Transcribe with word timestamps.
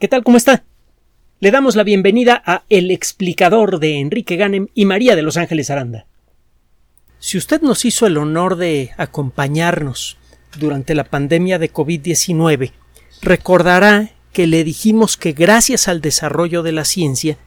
¿Qué 0.00 0.08
tal? 0.08 0.24
¿Cómo 0.24 0.36
está? 0.36 0.64
Le 1.38 1.52
damos 1.52 1.76
la 1.76 1.84
bienvenida 1.84 2.42
a 2.44 2.64
El 2.68 2.90
explicador 2.90 3.78
de 3.78 4.00
Enrique 4.00 4.34
Ganem 4.34 4.66
y 4.74 4.86
María 4.86 5.14
de 5.14 5.22
Los 5.22 5.36
Ángeles 5.36 5.70
Aranda. 5.70 6.06
Si 7.20 7.38
usted 7.38 7.62
nos 7.62 7.84
hizo 7.84 8.08
el 8.08 8.16
honor 8.16 8.56
de 8.56 8.90
acompañarnos 8.96 10.18
durante 10.58 10.96
la 10.96 11.04
pandemia 11.04 11.60
de 11.60 11.72
COVID-19, 11.72 12.72
recordará 13.22 14.10
que 14.32 14.48
le 14.48 14.64
dijimos 14.64 15.16
que 15.16 15.32
gracias 15.32 15.86
al 15.86 16.00
desarrollo 16.00 16.64
de 16.64 16.72
la 16.72 16.84
ciencia 16.84 17.38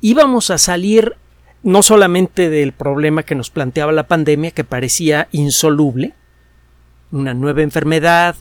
íbamos 0.00 0.50
a 0.50 0.58
salir 0.58 1.16
no 1.64 1.82
solamente 1.82 2.50
del 2.50 2.72
problema 2.72 3.24
que 3.24 3.34
nos 3.34 3.50
planteaba 3.50 3.90
la 3.90 4.06
pandemia, 4.06 4.52
que 4.52 4.62
parecía 4.62 5.26
insoluble, 5.32 6.14
una 7.10 7.34
nueva 7.34 7.62
enfermedad 7.62 8.36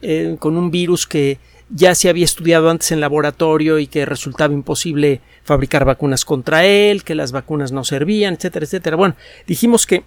eh, 0.00 0.36
con 0.38 0.56
un 0.56 0.70
virus 0.70 1.06
que 1.06 1.38
ya 1.70 1.94
se 1.94 2.08
había 2.08 2.24
estudiado 2.24 2.68
antes 2.68 2.90
en 2.92 3.00
laboratorio 3.00 3.78
y 3.78 3.86
que 3.86 4.04
resultaba 4.04 4.52
imposible 4.52 5.20
fabricar 5.44 5.84
vacunas 5.84 6.24
contra 6.24 6.64
él, 6.64 7.04
que 7.04 7.14
las 7.14 7.32
vacunas 7.32 7.72
no 7.72 7.84
servían, 7.84 8.34
etcétera, 8.34 8.64
etcétera. 8.64 8.96
Bueno, 8.96 9.14
dijimos 9.46 9.86
que 9.86 10.04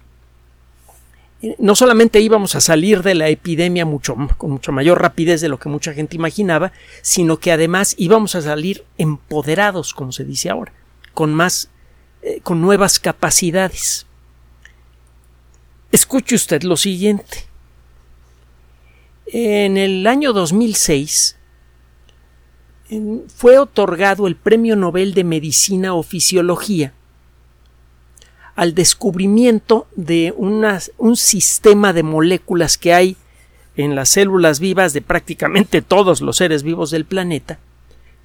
eh, 1.42 1.56
no 1.58 1.74
solamente 1.74 2.20
íbamos 2.20 2.54
a 2.54 2.60
salir 2.60 3.02
de 3.02 3.14
la 3.14 3.28
epidemia 3.28 3.86
con 4.36 4.50
mucho 4.50 4.72
mayor 4.72 5.00
rapidez 5.00 5.40
de 5.40 5.48
lo 5.48 5.58
que 5.58 5.68
mucha 5.68 5.94
gente 5.94 6.16
imaginaba, 6.16 6.72
sino 7.00 7.38
que 7.38 7.52
además 7.52 7.94
íbamos 7.98 8.34
a 8.34 8.42
salir 8.42 8.84
empoderados, 8.98 9.94
como 9.94 10.12
se 10.12 10.24
dice 10.24 10.50
ahora, 10.50 10.72
con 11.14 11.34
más, 11.34 11.70
eh, 12.22 12.40
con 12.42 12.60
nuevas 12.60 12.98
capacidades. 12.98 14.06
Escuche 15.92 16.34
usted 16.34 16.62
lo 16.62 16.76
siguiente. 16.76 17.46
En 19.26 19.78
el 19.78 20.06
año 20.06 20.32
2006, 20.32 21.36
fue 23.28 23.58
otorgado 23.58 24.26
el 24.26 24.36
Premio 24.36 24.76
Nobel 24.76 25.14
de 25.14 25.24
Medicina 25.24 25.94
o 25.94 26.02
Fisiología 26.02 26.92
al 28.54 28.74
descubrimiento 28.74 29.86
de 29.96 30.32
un 30.36 31.16
sistema 31.16 31.92
de 31.92 32.02
moléculas 32.02 32.78
que 32.78 32.94
hay 32.94 33.16
en 33.76 33.94
las 33.94 34.10
células 34.10 34.60
vivas 34.60 34.92
de 34.92 35.02
prácticamente 35.02 35.82
todos 35.86 36.20
los 36.20 36.36
seres 36.36 36.62
vivos 36.62 36.90
del 36.90 37.04
planeta, 37.04 37.58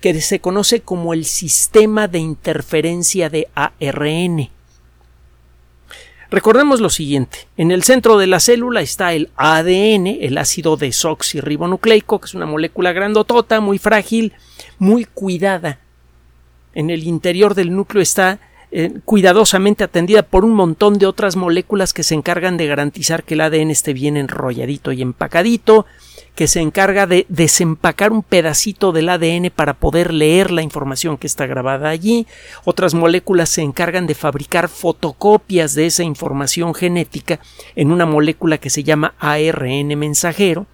que 0.02 0.20
se 0.22 0.39
conoce 0.39 0.81
como 0.81 1.14
el 1.14 1.26
sistema 1.26 2.08
de 2.08 2.20
interferencia 2.20 3.30
de 3.30 3.48
ARN. 3.56 4.50
Recordemos 6.32 6.80
lo 6.80 6.92
siguiente. 6.92 7.48
En 7.58 7.72
el 7.72 7.84
centro 7.84 8.18
de 8.20 8.28
la 8.28 8.40
célula 8.40 8.82
está 8.82 9.14
el 9.14 9.30
ADN, 9.36 10.06
el 10.22 10.38
ácido 10.38 10.78
desoxirribonucleico, 10.78 12.20
que 12.20 12.28
es 12.28 12.36
una 12.36 12.46
molécula 12.46 12.92
grandotota, 12.92 13.62
muy 13.62 13.80
frágil, 13.80 14.34
muy 14.78 15.06
cuidada. 15.06 15.80
En 16.76 16.92
el 16.92 17.04
interior 17.04 17.56
del 17.56 17.76
núcleo 17.76 18.04
está 18.04 18.40
eh, 18.72 19.00
cuidadosamente 19.03 19.84
atendida 19.84 20.22
por 20.22 20.45
un 20.45 20.53
montón 20.53 21.00
de 21.00 21.08
otras 21.08 21.36
moléculas 21.36 21.92
que 21.92 22.03
se 22.03 22.14
encargan 22.14 22.58
de 22.58 22.67
garantizar 22.67 23.23
que 23.23 23.34
el 23.34 23.42
ADN 23.42 23.72
esté 23.72 23.94
bien 23.94 24.16
enrolladito 24.16 24.92
y 24.92 25.02
empacadito, 25.02 25.88
que 26.36 26.48
se 26.48 26.61
encarga 26.61 27.08
de 27.08 27.26
desempacar 27.30 28.11
un 28.11 28.23
pedacito 28.23 28.92
del 28.92 29.09
ADN 29.09 29.52
para 29.53 29.73
poder 29.73 30.14
leer 30.14 30.52
la 30.52 30.61
información 30.61 31.17
que 31.17 31.28
está 31.28 31.48
grabada 31.48 31.89
allí. 31.89 32.28
Otras 32.64 32.94
moléculas 32.94 33.50
se 33.50 33.61
encargan 33.61 34.08
de 34.08 34.16
fabricar 34.16 34.70
fotocopias 34.70 35.73
de 35.73 35.88
esa 35.88 36.04
información 36.04 36.73
genética 36.73 37.39
en 37.76 37.92
una 37.92 38.06
molécula 38.06 38.58
que 38.58 38.70
se 38.70 38.83
llama 38.83 39.16
ARN 39.20 39.98
mensajero. 39.98 40.67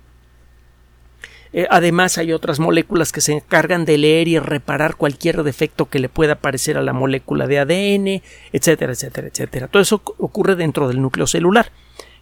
Eh, 1.58 1.68
además 1.70 2.18
hay 2.18 2.34
otras 2.34 2.60
moléculas 2.60 3.14
que 3.14 3.22
se 3.22 3.32
encargan 3.32 3.86
de 3.86 3.98
leer 3.98 4.28
y 4.28 4.38
reparar 4.40 4.98
cualquier 4.98 5.42
defecto 5.44 5.86
que 5.86 6.00
le 6.00 6.10
pueda 6.10 6.34
aparecer 6.34 6.78
a 6.78 6.82
la 6.82 6.92
molécula 6.92 7.48
de 7.48 7.60
ADN, 7.60 8.22
etcétera, 8.52 8.92
etcétera, 8.92 9.30
etcétera. 9.30 9.68
Todo 9.70 9.82
eso 9.82 10.02
ocurre 10.18 10.58
dentro 10.58 10.90
del 10.90 11.02
núcleo 11.02 11.26
celular 11.28 11.72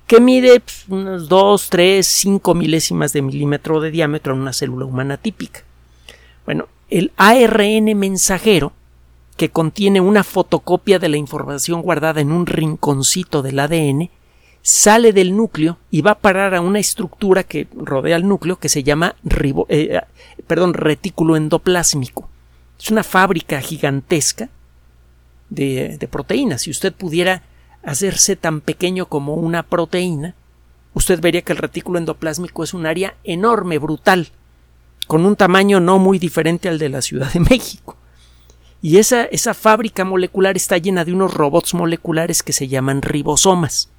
que 0.05 0.19
mide 0.19 0.59
pues, 0.59 0.85
unos 0.87 1.29
2, 1.29 1.67
3, 1.67 2.05
5 2.05 2.53
milésimas 2.53 3.11
de 3.11 3.23
milímetro 3.23 3.79
de 3.79 3.89
diámetro 3.89 4.35
en 4.35 4.41
una 4.41 4.53
célula 4.53 4.85
humana 4.85 5.17
típica. 5.17 5.63
Bueno, 6.45 6.67
el 6.91 7.11
ARN 7.17 7.97
mensajero, 7.97 8.71
que 9.35 9.49
contiene 9.49 9.99
una 9.99 10.23
fotocopia 10.23 10.99
de 10.99 11.09
la 11.09 11.17
información 11.17 11.81
guardada 11.81 12.21
en 12.21 12.31
un 12.31 12.45
rinconcito 12.45 13.41
del 13.41 13.57
ADN, 13.57 14.11
sale 14.63 15.11
del 15.11 15.35
núcleo 15.35 15.77
y 15.91 16.01
va 16.01 16.11
a 16.11 16.19
parar 16.19 16.55
a 16.55 16.61
una 16.61 16.79
estructura 16.79 17.43
que 17.43 17.67
rodea 17.75 18.15
el 18.15 18.27
núcleo 18.27 18.57
que 18.57 18.69
se 18.69 18.81
llama 18.81 19.15
eh, 19.67 19.99
perdón, 20.47 20.73
retículo 20.73 21.35
endoplásmico. 21.35 22.29
Es 22.79 22.89
una 22.89 23.03
fábrica 23.03 23.61
gigantesca 23.61 24.49
de, 25.49 25.97
de 25.99 26.07
proteínas. 26.07 26.63
Si 26.63 26.71
usted 26.71 26.93
pudiera 26.93 27.43
hacerse 27.83 28.37
tan 28.37 28.61
pequeño 28.61 29.07
como 29.07 29.35
una 29.35 29.63
proteína, 29.63 30.33
usted 30.93 31.19
vería 31.19 31.41
que 31.41 31.51
el 31.51 31.57
retículo 31.57 31.99
endoplásmico 31.99 32.63
es 32.63 32.73
un 32.73 32.85
área 32.85 33.15
enorme, 33.25 33.77
brutal, 33.79 34.29
con 35.07 35.25
un 35.25 35.35
tamaño 35.35 35.81
no 35.81 35.99
muy 35.99 36.19
diferente 36.19 36.69
al 36.69 36.79
de 36.79 36.87
la 36.87 37.01
Ciudad 37.01 37.31
de 37.33 37.41
México. 37.41 37.97
Y 38.81 38.97
esa, 38.97 39.25
esa 39.25 39.53
fábrica 39.53 40.05
molecular 40.05 40.55
está 40.55 40.77
llena 40.77 41.03
de 41.03 41.13
unos 41.13 41.33
robots 41.33 41.73
moleculares 41.73 42.43
que 42.43 42.53
se 42.53 42.69
llaman 42.69 43.01
ribosomas. 43.01 43.92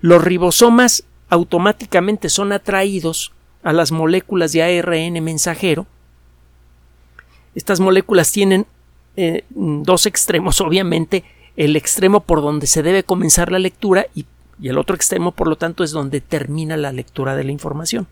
Los 0.00 0.22
ribosomas 0.22 1.04
automáticamente 1.28 2.28
son 2.28 2.52
atraídos 2.52 3.32
a 3.62 3.72
las 3.72 3.92
moléculas 3.92 4.52
de 4.52 4.62
ARN 4.62 5.22
mensajero. 5.22 5.86
Estas 7.54 7.80
moléculas 7.80 8.30
tienen 8.30 8.66
eh, 9.16 9.44
dos 9.50 10.06
extremos, 10.06 10.60
obviamente, 10.60 11.24
el 11.56 11.74
extremo 11.76 12.20
por 12.20 12.40
donde 12.40 12.66
se 12.66 12.82
debe 12.82 13.02
comenzar 13.02 13.50
la 13.50 13.58
lectura 13.58 14.06
y, 14.14 14.26
el 14.62 14.78
otro 14.78 14.96
extremo, 14.96 15.32
por 15.32 15.48
lo 15.48 15.56
tanto, 15.56 15.84
es 15.84 15.90
donde 15.90 16.20
termina 16.20 16.76
la 16.76 16.92
lectura 16.92 17.36
de 17.36 17.44
la 17.44 17.52
información. 17.52 18.08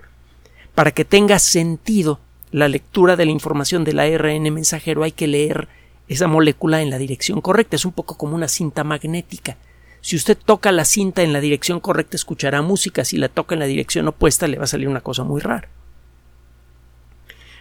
Para 0.75 0.91
que 0.91 1.05
tenga 1.05 1.39
sentido 1.39 2.21
la 2.53 2.69
lectura 2.69 3.17
de 3.17 3.25
la 3.25 3.33
información 3.33 3.85
del 3.85 3.99
ARN 3.99 4.43
mensajero 4.53 5.03
hay 5.03 5.13
que 5.13 5.27
leer 5.27 5.69
esa 6.09 6.29
molécula 6.29 6.83
en 6.83 6.91
la 6.91 6.99
dirección 6.99 7.41
correcta. 7.41 7.77
Es 7.77 7.85
un 7.85 7.93
poco 7.93 8.17
como 8.17 8.35
una 8.35 8.49
cinta 8.49 8.85
magnética. 8.85 9.57
Si 10.07 10.15
usted 10.15 10.39
toca 10.39 10.71
la 10.71 10.85
cinta 10.85 11.25
en 11.25 11.33
la 11.33 11.41
dirección 11.41 11.81
correcta 11.81 12.15
escuchará 12.15 12.63
música, 12.63 13.05
si 13.05 13.17
la 13.17 13.29
toca 13.29 13.57
en 13.57 13.59
la 13.59 13.67
dirección 13.67 14.07
opuesta 14.07 14.47
le 14.47 14.57
va 14.57 14.63
a 14.63 14.69
salir 14.69 14.89
una 14.89 15.01
cosa 15.01 15.25
muy 15.25 15.41
rara. 15.41 15.69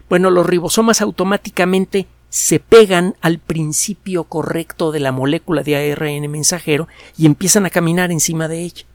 Bueno, 0.09 0.29
los 0.29 0.45
ribosomas 0.45 1.01
automáticamente 1.01 2.05
se 2.29 2.59
pegan 2.59 3.15
al 3.21 3.39
principio 3.39 4.25
correcto 4.25 4.91
de 4.91 4.99
la 4.99 5.11
molécula 5.11 5.63
de 5.63 5.91
ARN 5.91 6.29
mensajero 6.29 6.87
y 7.17 7.25
empiezan 7.25 7.65
a 7.65 7.71
caminar 7.71 8.11
encima 8.11 8.47
de 8.47 8.61
ella. 8.61 8.85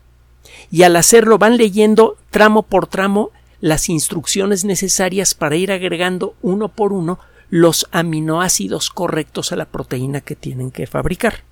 Y 0.71 0.85
al 0.85 0.95
hacerlo 0.95 1.37
van 1.37 1.57
leyendo 1.57 2.19
tramo 2.31 2.63
por 2.63 2.87
tramo 2.87 3.33
las 3.61 3.89
instrucciones 3.89 4.65
necesarias 4.65 5.35
para 5.35 5.57
ir 5.57 5.73
agregando 5.73 6.37
uno 6.41 6.69
por 6.69 6.93
uno 6.93 7.19
los 7.49 7.89
aminoácidos 7.91 8.91
correctos 8.91 9.51
a 9.51 9.57
la 9.57 9.65
proteína 9.65 10.21
que 10.21 10.37
tienen 10.37 10.71
que 10.71 10.87
fabricar. 10.87 11.50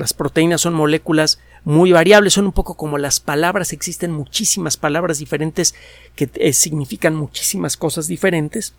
Las 0.00 0.14
proteínas 0.14 0.62
son 0.62 0.72
moléculas 0.72 1.40
muy 1.62 1.92
variables, 1.92 2.32
son 2.32 2.46
un 2.46 2.52
poco 2.52 2.74
como 2.74 2.96
las 2.96 3.20
palabras, 3.20 3.74
existen 3.74 4.10
muchísimas 4.10 4.78
palabras 4.78 5.18
diferentes 5.18 5.74
que 6.16 6.30
eh, 6.36 6.54
significan 6.54 7.14
muchísimas 7.14 7.76
cosas 7.76 8.06
diferentes 8.06 8.72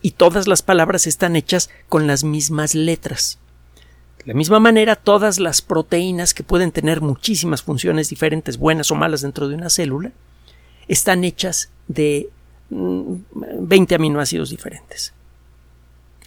y 0.00 0.12
todas 0.12 0.46
las 0.46 0.62
palabras 0.62 1.08
están 1.08 1.34
hechas 1.34 1.70
con 1.88 2.06
las 2.06 2.22
mismas 2.22 2.76
letras. 2.76 3.40
De 4.18 4.26
la 4.26 4.34
misma 4.34 4.60
manera, 4.60 4.94
todas 4.94 5.40
las 5.40 5.60
proteínas 5.60 6.34
que 6.34 6.44
pueden 6.44 6.70
tener 6.70 7.00
muchísimas 7.00 7.64
funciones 7.64 8.08
diferentes, 8.08 8.58
buenas 8.58 8.92
o 8.92 8.94
malas 8.94 9.22
dentro 9.22 9.48
de 9.48 9.56
una 9.56 9.70
célula, 9.70 10.12
están 10.86 11.24
hechas 11.24 11.70
de 11.88 12.30
20 12.70 13.26
mm, 13.26 14.00
aminoácidos 14.00 14.50
diferentes. 14.50 15.14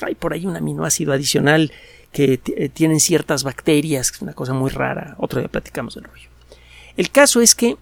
Hay 0.03 0.15
por 0.15 0.33
ahí 0.33 0.45
un 0.45 0.55
aminoácido 0.55 1.13
adicional 1.13 1.71
que 2.11 2.39
eh, 2.57 2.69
tienen 2.69 2.99
ciertas 2.99 3.43
bacterias, 3.43 4.11
que 4.11 4.17
es 4.17 4.21
una 4.21 4.33
cosa 4.33 4.53
muy 4.53 4.69
rara. 4.69 5.15
Otro 5.17 5.39
día 5.39 5.49
platicamos 5.49 5.95
del 5.95 6.05
rollo. 6.05 6.29
El 6.97 7.09
caso 7.09 7.41
es 7.41 7.55
que 7.55 7.77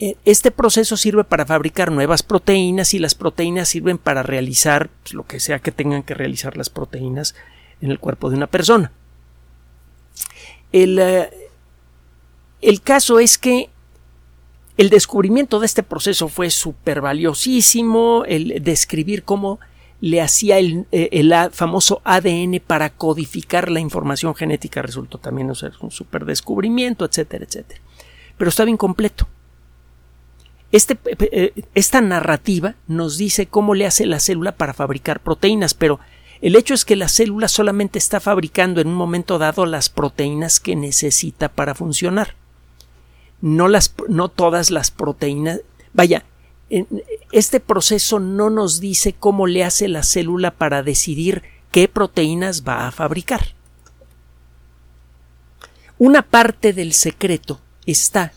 eh, 0.00 0.16
este 0.24 0.50
proceso 0.50 0.96
sirve 0.96 1.24
para 1.24 1.46
fabricar 1.46 1.92
nuevas 1.92 2.22
proteínas 2.22 2.94
y 2.94 2.98
las 2.98 3.14
proteínas 3.14 3.68
sirven 3.68 3.98
para 3.98 4.22
realizar 4.22 4.90
pues, 5.02 5.14
lo 5.14 5.26
que 5.26 5.40
sea 5.40 5.58
que 5.58 5.72
tengan 5.72 6.02
que 6.02 6.14
realizar 6.14 6.56
las 6.56 6.70
proteínas 6.70 7.34
en 7.80 7.90
el 7.90 7.98
cuerpo 7.98 8.30
de 8.30 8.36
una 8.36 8.46
persona. 8.46 8.92
El, 10.72 10.98
eh, 10.98 11.30
el 12.62 12.82
caso 12.82 13.18
es 13.18 13.38
que 13.38 13.70
el 14.76 14.88
descubrimiento 14.88 15.60
de 15.60 15.66
este 15.66 15.82
proceso 15.82 16.28
fue 16.28 16.48
súper 16.50 17.02
valiosísimo, 17.02 18.24
el 18.26 18.62
describir 18.64 19.24
cómo 19.24 19.60
le 20.00 20.20
hacía 20.20 20.58
el, 20.58 20.86
eh, 20.92 21.08
el, 21.12 21.32
famoso 21.52 22.00
ADN 22.04 22.60
para 22.66 22.90
codificar 22.90 23.70
la 23.70 23.80
información 23.80 24.34
genética 24.34 24.82
resultó 24.82 25.18
también 25.18 25.48
un 25.48 25.90
súper 25.90 26.24
descubrimiento, 26.24 27.04
etcétera, 27.04 27.44
etcétera. 27.44 27.80
Pero 28.36 28.48
estaba 28.48 28.70
incompleto 28.70 29.28
este, 30.72 30.98
eh, 31.04 31.52
esta 31.74 32.00
narrativa 32.00 32.76
nos 32.86 33.18
dice 33.18 33.46
cómo 33.46 33.74
le 33.74 33.86
hace 33.86 34.06
la 34.06 34.20
célula 34.20 34.52
para 34.52 34.72
fabricar 34.72 35.20
proteínas, 35.20 35.74
pero 35.74 35.98
el 36.40 36.54
hecho 36.54 36.74
es 36.74 36.84
que 36.84 36.96
la 36.96 37.08
célula 37.08 37.48
solamente 37.48 37.98
está 37.98 38.20
fabricando 38.20 38.80
en 38.80 38.88
un 38.88 38.94
momento 38.94 39.38
dado 39.38 39.66
las 39.66 39.88
proteínas 39.88 40.60
que 40.60 40.76
necesita 40.76 41.48
para 41.48 41.74
funcionar. 41.74 42.36
No, 43.40 43.68
las, 43.68 43.94
no 44.08 44.28
todas 44.28 44.70
las 44.70 44.90
proteínas. 44.90 45.60
Vaya, 45.92 46.24
este 47.32 47.60
proceso 47.60 48.20
no 48.20 48.48
nos 48.48 48.80
dice 48.80 49.12
cómo 49.12 49.46
le 49.46 49.64
hace 49.64 49.88
la 49.88 50.02
célula 50.02 50.52
para 50.52 50.82
decidir 50.82 51.42
qué 51.70 51.88
proteínas 51.88 52.62
va 52.66 52.86
a 52.86 52.92
fabricar. 52.92 53.54
Una 55.98 56.22
parte 56.22 56.72
del 56.72 56.92
secreto 56.92 57.60
está 57.86 58.32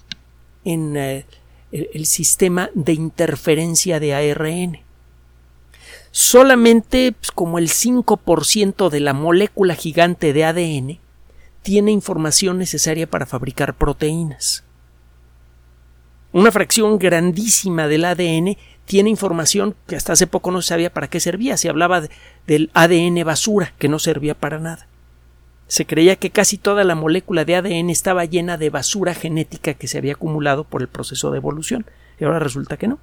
en 0.66 0.98
eh, 0.98 1.26
el, 1.72 2.06
sistema 2.06 2.70
de 2.74 2.94
interferencia 2.94 4.00
de 4.00 4.14
ARN. 4.14 4.80
Solamente 6.12 7.14
pues, 7.14 7.32
como 7.32 7.60
el 7.60 7.70
5% 7.70 8.90
de 8.90 9.00
la 9.00 9.14
molécula 9.14 9.76
gigante 9.76 10.34
de 10.34 10.46
ADN 10.46 11.00
tiene 11.62 11.92
información 11.92 12.58
necesaria 12.58 13.10
para 13.10 13.26
fabricar 13.26 13.76
proteínas. 13.76 14.64
Una 16.34 16.52
fracción 16.52 16.98
grandísima 16.98 17.88
del 17.88 18.06
ADN 18.06 18.58
tiene 18.86 19.12
información 19.12 19.76
que 19.86 19.96
hasta 19.96 20.14
hace 20.14 20.26
poco 20.26 20.50
no 20.50 20.64
se 20.64 20.70
sabía 20.70 20.92
para 20.92 21.08
qué 21.08 21.20
servía. 21.20 21.58
Se 21.58 21.70
hablaba 21.70 22.02
del 22.48 22.72
ADN 22.74 23.24
basura, 23.24 23.74
que 23.78 23.88
no 23.88 24.00
servía 24.00 24.34
para 24.34 24.58
nada. 24.58 24.88
Se 25.68 25.86
creía 25.86 26.16
que 26.16 26.32
casi 26.32 26.58
toda 26.58 26.84
la 26.84 26.96
molécula 26.96 27.46
de 27.46 27.56
ADN 27.56 27.92
estaba 27.92 28.26
llena 28.26 28.58
de 28.58 28.72
basura 28.72 29.14
genética 29.14 29.76
que 29.76 29.88
se 29.88 30.00
había 30.00 30.14
acumulado 30.14 30.64
por 30.64 30.82
el 30.82 30.88
proceso 30.88 31.30
de 31.30 31.38
evolución. 31.38 31.86
Y 32.20 32.26
ahora 32.26 32.40
resulta 32.40 32.78
que 32.78 32.88
no. 32.88 32.98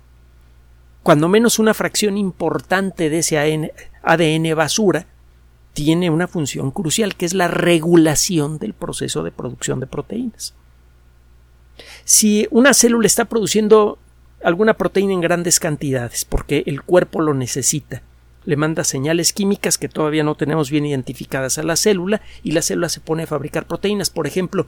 Cuando 1.04 1.28
menos 1.28 1.60
una 1.60 1.72
fracción 1.72 2.18
importante 2.18 3.10
de 3.10 3.18
ese 3.18 3.38
ADN 4.02 4.56
basura 4.56 5.06
tiene 5.72 6.10
una 6.10 6.26
función 6.26 6.72
crucial, 6.72 7.14
que 7.14 7.26
es 7.26 7.34
la 7.34 7.46
regulación 7.46 8.58
del 8.58 8.74
proceso 8.74 9.22
de 9.22 9.30
producción 9.30 9.78
de 9.78 9.86
proteínas. 9.86 10.54
Si 12.10 12.48
una 12.50 12.74
célula 12.74 13.06
está 13.06 13.26
produciendo 13.26 13.96
alguna 14.42 14.74
proteína 14.74 15.12
en 15.12 15.20
grandes 15.20 15.60
cantidades, 15.60 16.24
porque 16.24 16.64
el 16.66 16.82
cuerpo 16.82 17.20
lo 17.20 17.34
necesita, 17.34 18.02
le 18.44 18.56
manda 18.56 18.82
señales 18.82 19.32
químicas 19.32 19.78
que 19.78 19.88
todavía 19.88 20.24
no 20.24 20.34
tenemos 20.34 20.72
bien 20.72 20.84
identificadas 20.86 21.58
a 21.58 21.62
la 21.62 21.76
célula 21.76 22.20
y 22.42 22.50
la 22.50 22.62
célula 22.62 22.88
se 22.88 22.98
pone 22.98 23.22
a 23.22 23.26
fabricar 23.28 23.64
proteínas. 23.68 24.10
Por 24.10 24.26
ejemplo, 24.26 24.66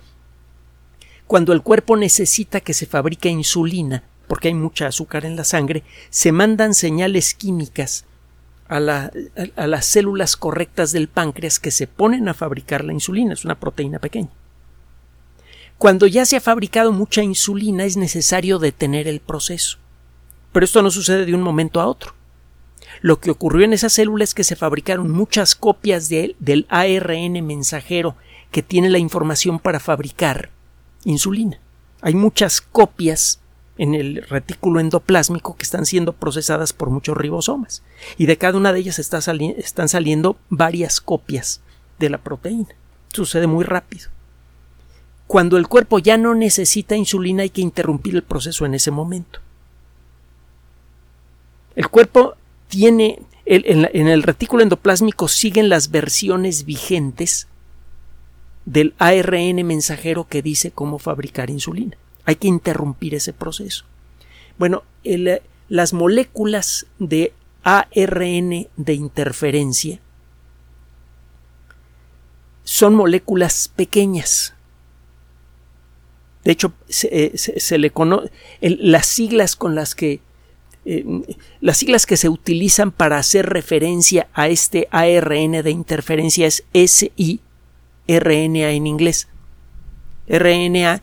cuando 1.27 1.53
el 1.53 1.63
cuerpo 1.63 1.97
necesita 1.97 2.61
que 2.61 2.75
se 2.75 2.87
fabrique 2.87 3.29
insulina, 3.29 4.05
porque 4.29 4.47
hay 4.47 4.55
mucha 4.55 4.87
azúcar 4.87 5.25
en 5.25 5.35
la 5.35 5.43
sangre, 5.43 5.83
se 6.11 6.31
mandan 6.31 6.75
señales 6.75 7.35
químicas 7.35 8.05
a, 8.69 8.79
las 8.79 9.85
células 9.85 10.37
correctas 10.37 10.93
del 10.93 11.09
páncreas 11.09 11.59
que 11.59 11.73
se 11.73 11.89
ponen 11.89 12.29
a 12.29 12.35
fabricar 12.35 12.85
la 12.85 12.93
insulina, 12.93 13.33
es 13.33 13.45
una 13.45 13.59
proteína 13.59 13.99
pequeña. 13.99 14.31
Cuando 15.79 16.07
ya 16.07 16.25
se 16.25 16.37
ha 16.37 16.41
fabricado 16.41 16.93
mucha 16.93 17.23
insulina 17.23 17.85
es 17.85 17.97
necesario 17.97 18.59
detener 18.59 19.09
el 19.09 19.21
proceso. 19.21 19.79
Pero 20.53 20.65
esto 20.65 20.83
no 20.83 20.91
sucede 20.91 21.27
de 21.27 21.35
un 21.35 21.43
momento 21.43 21.81
a 21.81 21.87
otro. 21.87 22.15
Lo 23.01 23.19
que 23.21 23.31
ocurrió 23.31 23.65
en 23.65 23.73
esa 23.73 23.89
célula 23.89 24.25
es 24.25 24.35
que 24.35 24.45
se 24.45 24.57
fabricaron 24.57 25.11
muchas 25.11 25.55
copias 25.55 26.09
de, 26.09 26.37
del 26.39 26.67
ARN 26.69 27.45
mensajero 27.45 28.17
que 28.51 28.63
tiene 28.63 28.91
la 28.91 28.99
información 28.99 29.59
para 29.59 29.81
fabricar 29.81 30.51
insulina. 31.05 31.59
Hay 32.01 32.15
muchas 32.15 32.61
copias 32.61 33.41
en 33.79 33.95
el 33.95 34.23
retículo 34.29 34.81
endoplásmico 34.81 35.57
que 35.57 35.63
están 35.63 35.87
siendo 35.87 36.13
procesadas 36.13 36.73
por 36.73 36.91
muchos 36.91 37.17
ribosomas 37.17 37.83
y 38.19 38.27
de 38.27 38.37
cada 38.37 38.59
una 38.59 38.73
de 38.73 38.81
ellas 38.81 38.99
están 38.99 39.89
saliendo 39.89 40.37
varias 40.51 41.01
copias 41.01 41.63
de 41.99 42.11
la 42.11 42.19
proteína. 42.19 42.69
Sucede 43.13 43.47
muy 43.47 43.65
rápido. 43.65 44.11
Cuando 45.33 45.57
el 45.57 45.67
cuerpo 45.67 45.99
ya 45.99 46.19
no 46.19 46.35
necesita 46.35 46.95
insulina 46.95 47.45
hay 47.45 47.49
que 47.49 47.63
interrumpir 47.63 48.15
el 48.17 48.23
proceso 48.23 48.67
en 48.67 48.75
ese 48.75 48.91
momento. 48.91 49.41
El 51.75 51.89
cuerpo 51.89 52.35
tiene 52.69 53.23
en, 53.47 54.09
el 54.09 54.23
retículo 54.25 54.63
endoplásmico 54.63 55.29
siguen 55.29 55.71
las 55.71 55.91
versiones 55.91 56.67
vigentes 56.67 57.49
del 58.67 58.93
ARN 58.99 59.67
mensajero 59.67 60.29
que 60.29 60.43
dice 60.43 60.71
cómo 60.71 60.99
fabricar 60.99 61.49
insulina. 61.49 61.97
Hay 62.27 62.37
que 62.37 62.49
interrumpir 62.49 63.15
ese 63.15 63.33
proceso. 63.33 63.87
Bueno, 64.59 64.83
las 65.71 65.95
moléculas 65.95 66.85
de 66.99 67.33
ARN 67.65 68.69
de 68.77 68.93
interferencia 68.93 69.99
son 72.65 72.95
moléculas 72.95 73.73
pequeñas. 73.75 74.53
De 76.45 76.53
hecho, 76.53 76.73
se, 76.89 77.09
eh, 77.13 77.79
le 77.79 77.91
conoce 77.91 78.31
las 78.61 79.07
siglas 79.07 79.57
con 79.57 79.75
las 79.75 79.95
que 79.95 80.21
eh, 80.85 81.05
las 81.61 81.77
siglas 81.77 82.07
que 82.07 82.17
se 82.17 82.29
utilizan 82.29 82.91
para 82.91 83.17
hacer 83.19 83.47
referencia 83.47 84.27
a 84.35 84.49
este 84.49 84.89
ARN 84.91 85.63
de 85.63 85.71
interferencia 85.71 86.47
es 86.47 86.65
siRNA 86.75 88.71
en 88.71 88.87
inglés. 88.87 89.29
RNA 90.29 91.03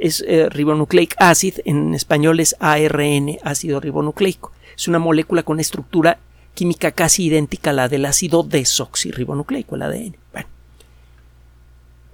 es 0.00 0.24
eh, 0.26 0.48
ribonucleic 0.48 1.14
acid, 1.18 1.54
en 1.64 1.94
español 1.94 2.40
es 2.40 2.56
ARN, 2.60 3.38
ácido 3.42 3.80
ribonucleico. 3.80 4.52
Es 4.76 4.88
una 4.88 4.98
molécula 4.98 5.42
con 5.42 5.60
estructura 5.60 6.18
química 6.54 6.92
casi 6.92 7.26
idéntica 7.26 7.70
a 7.70 7.74
la 7.74 7.88
del 7.88 8.06
ácido 8.06 8.42
desoxirribonucleico, 8.42 9.76
el 9.76 9.82
ADN. 9.82 10.16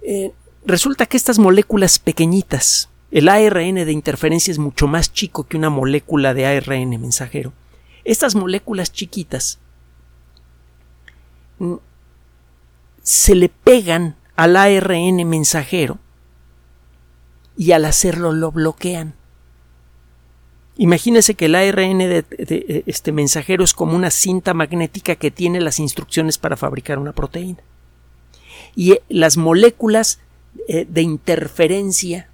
Eh, 0.01 0.31
resulta 0.67 1.05
que 1.05 1.17
estas 1.17 1.39
moléculas 1.39 1.97
pequeñitas, 1.97 2.89
el 3.09 3.29
ARN 3.29 3.75
de 3.75 3.91
interferencia 3.91 4.51
es 4.51 4.59
mucho 4.59 4.87
más 4.87 5.13
chico 5.13 5.45
que 5.45 5.57
una 5.57 5.69
molécula 5.69 6.33
de 6.33 6.45
ARN 6.45 6.89
mensajero. 7.01 7.53
Estas 8.03 8.35
moléculas 8.35 8.91
chiquitas 8.91 9.59
se 13.01 13.35
le 13.35 13.49
pegan 13.49 14.17
al 14.35 14.57
ARN 14.57 15.27
mensajero 15.27 15.99
y 17.57 17.71
al 17.71 17.85
hacerlo 17.85 18.33
lo 18.33 18.51
bloquean. 18.51 19.15
Imagínese 20.75 21.35
que 21.35 21.45
el 21.45 21.55
ARN 21.55 21.97
de, 21.97 22.83
este 22.85 23.11
mensajero 23.13 23.63
es 23.63 23.73
como 23.73 23.95
una 23.95 24.11
cinta 24.11 24.53
magnética 24.53 25.15
que 25.15 25.31
tiene 25.31 25.61
las 25.61 25.79
instrucciones 25.79 26.37
para 26.37 26.57
fabricar 26.57 26.99
una 26.99 27.13
proteína. 27.13 27.63
Y 28.75 28.91
eh, 28.91 29.01
las 29.09 29.37
moléculas 29.37 30.19
eh, 30.67 30.85
de 30.89 31.01
interferencia 31.01 32.29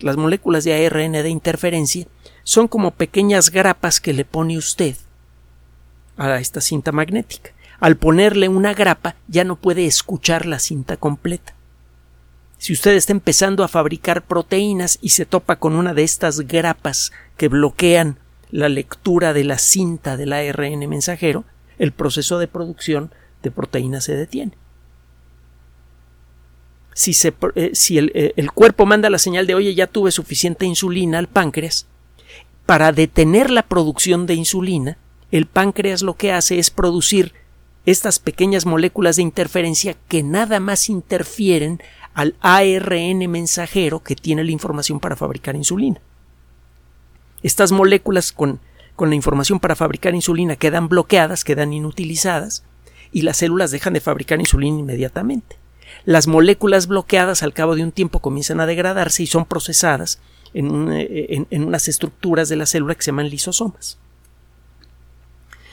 las 0.00 0.16
moléculas 0.16 0.64
de 0.64 0.86
ARN 0.86 1.12
de 1.12 1.28
interferencia 1.28 2.06
son 2.42 2.68
como 2.68 2.92
pequeñas 2.92 3.50
grapas 3.50 4.00
que 4.00 4.12
le 4.12 4.24
pone 4.24 4.56
usted 4.56 4.96
a 6.16 6.38
esta 6.38 6.60
cinta 6.60 6.90
magnética. 6.90 7.52
Al 7.78 7.96
ponerle 7.96 8.48
una 8.48 8.74
grapa 8.74 9.16
ya 9.28 9.44
no 9.44 9.56
puede 9.56 9.86
escuchar 9.86 10.46
la 10.46 10.58
cinta 10.58 10.96
completa. 10.96 11.54
Si 12.58 12.72
usted 12.72 12.92
está 12.92 13.12
empezando 13.12 13.64
a 13.64 13.68
fabricar 13.68 14.22
proteínas 14.22 14.98
y 15.00 15.10
se 15.10 15.24
topa 15.24 15.56
con 15.56 15.74
una 15.74 15.94
de 15.94 16.02
estas 16.02 16.40
grapas 16.40 17.12
que 17.36 17.48
bloquean 17.48 18.18
la 18.50 18.68
lectura 18.68 19.32
de 19.32 19.44
la 19.44 19.58
cinta 19.58 20.16
del 20.16 20.32
ARN 20.32 20.86
mensajero, 20.88 21.44
el 21.78 21.92
proceso 21.92 22.38
de 22.38 22.48
producción 22.48 23.12
de 23.42 23.50
proteínas 23.50 24.04
se 24.04 24.14
detiene 24.14 24.59
si, 26.94 27.12
eh, 27.12 27.32
eh, 27.54 28.32
el 28.36 28.52
cuerpo 28.52 28.86
manda 28.86 29.10
la 29.10 29.18
señal 29.18 29.46
de 29.46 29.54
oye 29.54 29.74
ya 29.74 29.86
tuve 29.86 30.10
suficiente 30.10 30.66
insulina 30.66 31.18
al 31.18 31.28
páncreas, 31.28 31.86
para 32.66 32.92
detener 32.92 33.50
la 33.50 33.62
producción 33.62 34.26
de 34.26 34.34
insulina, 34.34 34.98
el 35.30 35.46
páncreas 35.46 36.02
lo 36.02 36.14
que 36.14 36.32
hace 36.32 36.58
es 36.58 36.70
producir 36.70 37.32
estas 37.86 38.18
pequeñas 38.18 38.66
moléculas 38.66 39.16
de 39.16 39.22
interferencia 39.22 39.96
que 40.08 40.22
nada 40.22 40.60
más 40.60 40.88
interfieren 40.88 41.80
al 42.14 42.34
ARN 42.40 43.18
mensajero 43.30 44.02
que 44.02 44.16
tiene 44.16 44.44
la 44.44 44.50
información 44.50 45.00
para 45.00 45.16
fabricar 45.16 45.56
insulina. 45.56 46.00
Estas 47.42 47.72
moléculas 47.72 48.32
con 48.32 48.60
la 48.98 49.14
información 49.14 49.60
para 49.60 49.76
fabricar 49.76 50.14
insulina 50.14 50.56
quedan 50.56 50.88
bloqueadas, 50.88 51.42
quedan 51.44 51.72
inutilizadas, 51.72 52.64
y 53.12 53.22
las 53.22 53.38
células 53.38 53.70
dejan 53.70 53.94
de 53.94 54.00
fabricar 54.00 54.38
insulina 54.38 54.78
inmediatamente 54.78 55.59
las 56.04 56.26
moléculas 56.26 56.86
bloqueadas 56.86 57.42
al 57.42 57.52
cabo 57.52 57.74
de 57.76 57.82
un 57.82 57.92
tiempo 57.92 58.20
comienzan 58.20 58.60
a 58.60 58.66
degradarse 58.66 59.22
y 59.22 59.26
son 59.26 59.44
procesadas 59.46 60.20
en, 60.54 60.88
eh, 60.92 61.46
unas 61.52 61.88
estructuras 61.88 62.48
de 62.48 62.56
la 62.56 62.66
célula 62.66 62.94
que 62.94 63.02
se 63.02 63.10
llaman 63.10 63.30
lisosomas. 63.30 63.98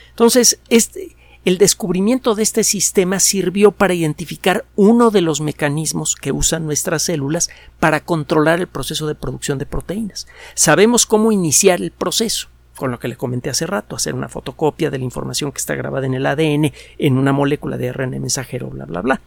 Entonces, 0.09 0.59
este, 0.69 1.15
El 1.47 1.57
descubrimiento 1.57 2.35
de 2.35 2.43
este 2.43 2.65
sistema 2.65 3.21
sirvió 3.21 3.71
para 3.71 3.93
identificar 3.93 4.65
uno 4.75 5.11
de 5.11 5.21
los 5.21 5.39
mecanismos 5.39 6.17
que 6.17 6.33
usan 6.33 6.65
nuestras 6.65 7.03
células 7.03 7.49
para 7.79 8.01
controlar 8.01 8.59
el 8.59 8.67
proceso 8.67 9.07
de 9.07 9.15
producción 9.15 9.57
de 9.57 9.65
proteínas. 9.65 10.27
Sabemos 10.55 11.05
cómo 11.05 11.31
iniciar 11.31 11.81
el 11.81 11.91
proceso, 11.91 12.49
con 12.75 12.91
lo 12.91 12.99
que 12.99 13.07
le 13.07 13.15
comenté 13.15 13.49
hace 13.49 13.65
rato, 13.65 13.95
hacer 13.95 14.13
una 14.13 14.27
fotocopia 14.27 14.89
de 14.89 14.97
la 14.97 15.05
información 15.05 15.53
que 15.53 15.59
está 15.59 15.73
grabada 15.75 16.05
en 16.05 16.15
el 16.15 16.25
ADN 16.25 16.73
en 16.97 17.17
una 17.17 17.31
molécula 17.31 17.77
de 17.77 17.93
RNA 17.93 18.19
mensajero, 18.19 18.67
bla, 18.69 18.83
bla, 18.83 19.01
bla. 19.01 19.21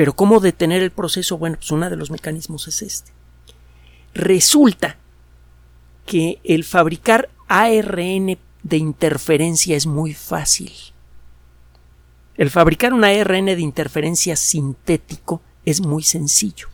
Pero 0.00 0.14
¿cómo 0.14 0.40
detener 0.40 0.82
el 0.82 0.92
proceso? 0.92 1.36
Bueno, 1.36 1.56
pues 1.56 1.70
uno 1.72 1.90
de 1.90 1.96
los 1.96 2.10
mecanismos 2.10 2.66
es 2.68 2.80
este. 2.80 3.12
Resulta 4.14 4.96
que 6.06 6.40
el 6.42 6.64
fabricar 6.64 7.28
ARN 7.48 8.38
de 8.62 8.76
interferencia 8.78 9.76
es 9.76 9.84
muy 9.84 10.14
fácil. 10.14 10.72
El 12.38 12.48
fabricar 12.48 12.94
un 12.94 13.04
ARN 13.04 13.44
de 13.44 13.60
interferencia 13.60 14.36
sintético 14.36 15.42
es 15.66 15.82
muy 15.82 16.02
sencillo. 16.02 16.68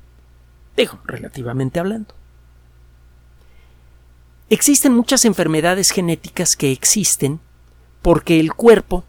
Dejo, 0.76 1.00
relativamente 1.04 1.80
hablando. 1.80 2.14
Existen 4.50 4.94
muchas 4.94 5.24
enfermedades 5.24 5.90
genéticas 5.90 6.54
que 6.54 6.70
existen 6.70 7.40
porque 8.02 8.38
el 8.38 8.54
cuerpo 8.54 9.02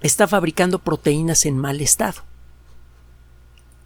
está 0.00 0.26
fabricando 0.26 0.80
proteínas 0.80 1.46
en 1.46 1.56
mal 1.56 1.80
estado. 1.80 2.24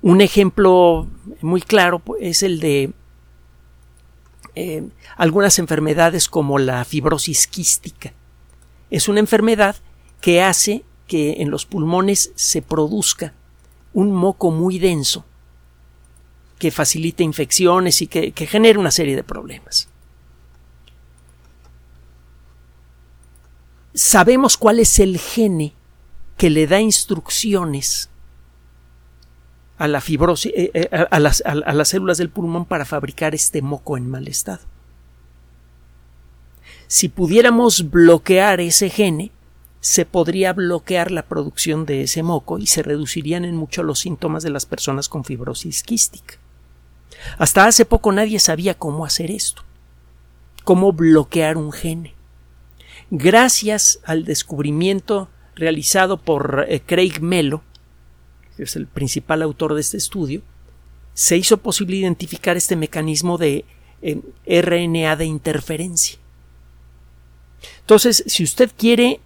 Un 0.02 0.21
ejemplo 0.21 1.09
muy 1.42 1.61
claro 1.61 2.02
es 2.21 2.42
el 2.42 2.59
de 2.61 2.92
eh, 4.54 4.88
algunas 5.16 5.59
enfermedades 5.59 6.28
como 6.28 6.59
la 6.59 6.85
fibrosis 6.85 7.47
quística. 7.47 8.12
Es 8.90 9.09
una 9.09 9.21
enfermedad 9.21 9.76
que 10.21 10.42
hace 10.42 10.85
que 11.07 11.42
en 11.42 11.50
los 11.50 11.66
pulmones 11.66 12.33
se 12.35 12.62
produzca 12.62 13.35
un 13.92 14.12
moco 14.12 14.50
muy 14.50 14.78
denso 14.78 15.25
que 16.59 16.71
facilite 16.71 17.23
infecciones 17.23 18.00
y 18.02 18.07
que, 18.07 18.33
que 18.33 18.47
genere 18.47 18.78
una 18.78 18.90
serie 18.90 19.16
de 19.16 19.25
problemas. 19.25 19.88
Sabemos 23.92 24.57
cuál 24.57 24.78
es 24.78 24.99
el 24.99 25.19
gene 25.19 25.75
que 26.37 26.49
le 26.49 26.66
da 26.66 26.80
instrucciones 26.80 28.09
a 29.81 29.89
la 29.89 30.03
fibrosis, 30.03 30.53
eh, 30.55 30.71
eh, 30.75 31.07
a, 31.11 31.19
las, 31.19 31.43
a, 31.47 31.55
las, 31.55 31.89
células 31.89 32.19
del 32.19 32.29
pulmón 32.29 32.67
para 32.67 32.85
fabricar 32.85 33.35
este 33.35 33.63
moco 33.63 33.97
en 33.97 34.11
mal 34.11 34.29
estado. 34.29 34.61
Si 36.87 37.09
pudiéramos 37.09 37.89
bloquear 37.91 38.61
ese 38.61 38.91
gene, 38.91 39.33
se 39.81 40.05
podría 40.05 40.53
bloquear 40.53 41.11
la 41.11 41.23
producción 41.23 41.87
de 41.87 42.03
ese 42.03 42.23
moco 42.23 42.59
y 42.59 42.67
se 42.67 42.83
reducirían 42.83 43.47
en 43.47 43.57
mucho 43.57 43.83
los 43.83 44.01
síntomas 44.01 44.43
de 44.43 44.51
las 44.51 44.67
personas 44.67 45.09
con 45.09 45.25
fibrosis 45.25 45.83
quística. 45.83 46.35
Hasta 47.39 47.65
hace 47.65 47.87
poco 47.87 48.13
nadie 48.13 48.39
sabía 48.39 48.75
cómo 48.75 49.07
hacer 49.07 49.31
esto, 49.31 49.63
cómo 50.63 50.93
bloquear 50.93 51.57
un 51.57 51.73
gene. 51.73 52.15
Gracias 53.11 54.01
al 54.05 54.27
descubrimiento 54.27 55.31
realizado 55.55 56.19
por 56.19 56.67
eh, 56.69 56.83
Craig 56.85 57.23
Mello, 57.23 57.63
es 58.62 58.76
el 58.76 58.87
principal 58.87 59.43
autor 59.43 59.75
de 59.75 59.81
este 59.81 59.97
estudio, 59.97 60.43
se 61.14 61.37
hizo 61.37 61.59
posible 61.59 61.97
identificar 61.97 62.57
este 62.57 62.76
mecanismo 62.76 63.38
de 63.38 63.64
eh, 64.02 64.21
RNA 64.62 65.17
de 65.17 65.25
interferencia. 65.25 66.19
Entonces, 67.81 68.25
si 68.26 68.45
usted 68.45 68.71
quiere, 68.76 69.21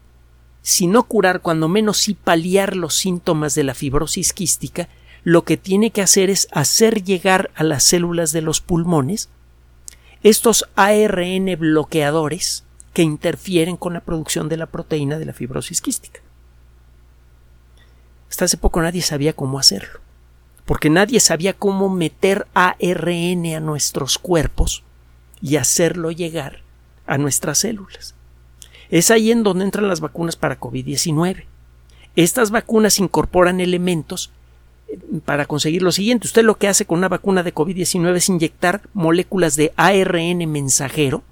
si 0.63 0.87
no 0.87 1.05
curar, 1.05 1.41
cuando 1.41 1.69
menos 1.69 1.99
sí 1.99 2.15
paliar 2.15 2.77
los 2.77 2.95
síntomas 2.95 3.55
de 3.55 3.65
la 3.65 3.75
fibrosis 3.75 4.33
quística, 4.33 4.89
lo 5.23 5.45
que 5.45 5.57
tiene 5.57 5.91
que 5.91 6.03
hacer 6.03 6.31
es 6.31 6.49
hacer 6.53 7.03
llegar 7.05 7.51
a 7.55 7.65
las 7.65 7.85
células 7.85 8.33
de 8.33 8.43
los 8.43 8.61
pulmones 8.61 9.29
estos 10.23 10.67
ARN 10.75 11.55
bloqueadores 11.59 12.65
que 12.95 13.03
interfieren 13.03 13.77
con 13.77 13.93
la 13.93 14.01
producción 14.01 14.49
de 14.49 14.57
la 14.57 14.67
proteína 14.67 15.19
de 15.19 15.27
la 15.27 15.35
fibrosis 15.35 15.83
quística. 15.83 16.21
Hasta 18.35 18.47
hace 18.47 18.57
poco 18.57 18.83
nadie 18.83 19.01
sabía 19.01 19.33
cómo 19.33 19.61
hacerlo, 19.61 20.01
porque 20.65 20.91
nadie 20.91 21.21
sabía 21.21 21.53
cómo 21.53 21.89
meter 21.89 22.49
ARN 22.53 23.47
a 23.55 23.61
nuestros 23.61 24.19
cuerpos 24.19 24.83
y 25.41 25.55
hacerlo 25.55 26.11
llegar 26.11 26.63
a 27.07 27.17
nuestras 27.17 27.59
células. 27.59 28.17
Es 28.91 29.13
ahí 29.13 29.31
en 29.31 29.45
donde 29.45 29.65
entran 29.65 29.87
las 29.87 30.01
vacunas 30.01 30.35
para 30.35 30.59
COVID-19. 30.59 31.45
Estas 32.17 32.51
vacunas 32.51 32.99
incorporan 32.99 33.61
elementos 33.61 34.33
eh, 34.89 34.99
para 35.25 35.47
conseguir 35.47 35.83
lo 35.83 35.93
siguiente. 35.93 36.27
Usted 36.27 36.43
lo 36.43 36.57
que 36.57 36.67
hace 36.67 36.87
con 36.87 36.99
una 36.99 37.09
vacuna 37.09 37.45
de 37.45 37.55
COVID-19 37.55 38.17
es 38.17 38.29
inyectar 38.29 38.83
moléculas 38.95 39.55
de 39.55 39.73
ARN 39.77 40.51
mensajero 40.51 41.23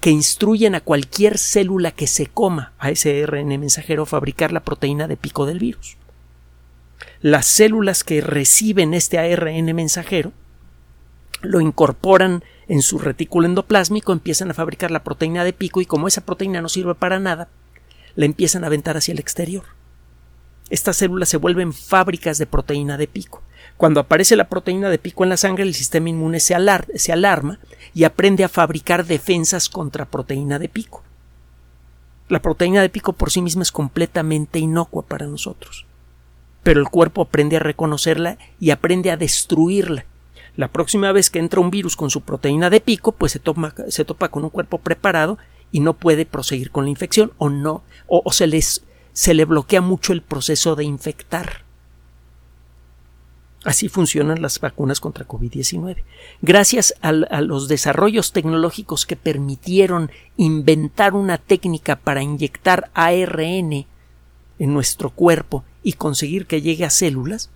que 0.00 0.10
instruyen 0.10 0.76
a 0.76 0.82
cualquier 0.82 1.36
célula 1.36 1.90
que 1.90 2.06
se 2.06 2.28
coma 2.28 2.74
a 2.78 2.92
ese 2.92 3.24
ARN 3.24 3.48
mensajero 3.58 4.04
a 4.04 4.06
fabricar 4.06 4.52
la 4.52 4.60
proteína 4.60 5.08
de 5.08 5.16
pico 5.16 5.44
del 5.44 5.58
virus 5.58 5.97
las 7.20 7.46
células 7.46 8.04
que 8.04 8.20
reciben 8.20 8.94
este 8.94 9.18
ARN 9.18 9.74
mensajero 9.74 10.32
lo 11.42 11.60
incorporan 11.60 12.44
en 12.68 12.82
su 12.82 12.98
retículo 12.98 13.46
endoplásmico, 13.46 14.12
empiezan 14.12 14.50
a 14.50 14.54
fabricar 14.54 14.90
la 14.90 15.02
proteína 15.02 15.44
de 15.44 15.52
pico 15.52 15.80
y 15.80 15.86
como 15.86 16.06
esa 16.06 16.20
proteína 16.20 16.60
no 16.60 16.68
sirve 16.68 16.94
para 16.94 17.18
nada, 17.18 17.48
la 18.14 18.24
empiezan 18.24 18.62
a 18.62 18.68
aventar 18.68 18.96
hacia 18.96 19.12
el 19.12 19.18
exterior. 19.18 19.64
Estas 20.70 20.96
células 20.96 21.28
se 21.28 21.38
vuelven 21.38 21.72
fábricas 21.72 22.38
de 22.38 22.46
proteína 22.46 22.98
de 22.98 23.08
pico. 23.08 23.42
Cuando 23.76 24.00
aparece 24.00 24.36
la 24.36 24.48
proteína 24.48 24.90
de 24.90 24.98
pico 24.98 25.24
en 25.24 25.30
la 25.30 25.36
sangre, 25.36 25.62
el 25.62 25.74
sistema 25.74 26.10
inmune 26.10 26.40
se, 26.40 26.54
se 26.96 27.12
alarma 27.12 27.58
y 27.94 28.04
aprende 28.04 28.44
a 28.44 28.48
fabricar 28.48 29.06
defensas 29.06 29.68
contra 29.68 30.04
proteína 30.04 30.58
de 30.58 30.68
pico. 30.68 31.02
La 32.28 32.42
proteína 32.42 32.82
de 32.82 32.90
pico 32.90 33.14
por 33.14 33.30
sí 33.30 33.40
misma 33.40 33.62
es 33.62 33.72
completamente 33.72 34.58
inocua 34.58 35.06
para 35.06 35.26
nosotros 35.26 35.87
pero 36.62 36.80
el 36.80 36.88
cuerpo 36.88 37.22
aprende 37.22 37.56
a 37.56 37.60
reconocerla 37.60 38.38
y 38.60 38.70
aprende 38.70 39.10
a 39.10 39.16
destruirla. 39.16 40.04
La 40.56 40.68
próxima 40.68 41.12
vez 41.12 41.30
que 41.30 41.38
entra 41.38 41.60
un 41.60 41.70
virus 41.70 41.94
con 41.94 42.10
su 42.10 42.22
proteína 42.22 42.68
de 42.68 42.80
pico, 42.80 43.12
pues 43.12 43.32
se, 43.32 43.40
se 43.88 44.04
topa 44.04 44.28
con 44.28 44.44
un 44.44 44.50
cuerpo 44.50 44.78
preparado 44.78 45.38
y 45.70 45.80
no 45.80 45.94
puede 45.94 46.26
proseguir 46.26 46.70
con 46.70 46.84
la 46.84 46.90
infección 46.90 47.32
o 47.38 47.48
no, 47.48 47.82
o, 48.06 48.32
se, 48.32 48.46
les, 48.46 48.84
se 49.12 49.34
le 49.34 49.44
bloquea 49.44 49.80
mucho 49.80 50.12
el 50.12 50.22
proceso 50.22 50.74
de 50.74 50.84
infectar. 50.84 51.64
Así 53.64 53.88
funcionan 53.88 54.40
las 54.40 54.60
vacunas 54.60 54.98
contra 54.98 55.26
COVID-19. 55.26 56.02
Gracias 56.42 56.94
a, 57.02 57.08
a, 57.08 57.40
los 57.40 57.68
desarrollos 57.68 58.32
tecnológicos 58.32 59.04
que 59.04 59.16
permitieron 59.16 60.10
inventar 60.36 61.14
una 61.14 61.38
técnica 61.38 61.96
para 61.96 62.22
inyectar 62.22 62.90
ARN 62.94 63.86
en 64.58 64.74
nuestro 64.74 65.10
cuerpo 65.10 65.64
y 65.88 65.94
conseguir 65.94 66.44
que 66.44 66.60
llegue 66.60 66.84
a 66.84 66.90
células, 66.90 67.48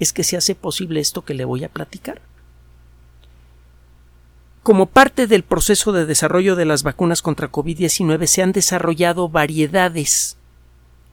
es 0.00 0.12
que 0.12 0.24
se 0.24 0.36
hace 0.36 0.56
posible 0.56 0.98
esto 0.98 1.24
que 1.24 1.32
le 1.32 1.44
voy 1.44 1.62
a 1.62 1.68
platicar. 1.68 2.20
Como 4.64 4.86
parte 4.86 5.28
del 5.28 5.44
proceso 5.44 5.92
de 5.92 6.06
desarrollo 6.06 6.56
de 6.56 6.64
las 6.64 6.82
vacunas 6.82 7.22
contra 7.22 7.52
COVID-19 7.52 8.26
se 8.26 8.42
han 8.42 8.50
desarrollado 8.50 9.28
variedades 9.28 10.38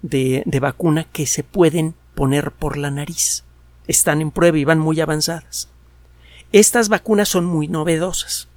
de, 0.01 0.43
vacuna 0.59 1.03
que 1.03 1.27
se 1.27 1.43
pueden 1.43 1.93
poner 2.15 2.49
por 2.49 2.77
la 2.77 2.89
nariz. 2.89 3.43
Están 3.85 4.19
en 4.19 4.31
prueba 4.31 4.57
y 4.57 4.65
van 4.65 4.79
muy 4.79 4.99
avanzadas. 5.01 5.69
Estas 6.51 6.89
vacunas 6.89 7.29
son 7.29 7.45
muy 7.45 7.67
novedosas. 7.67 8.47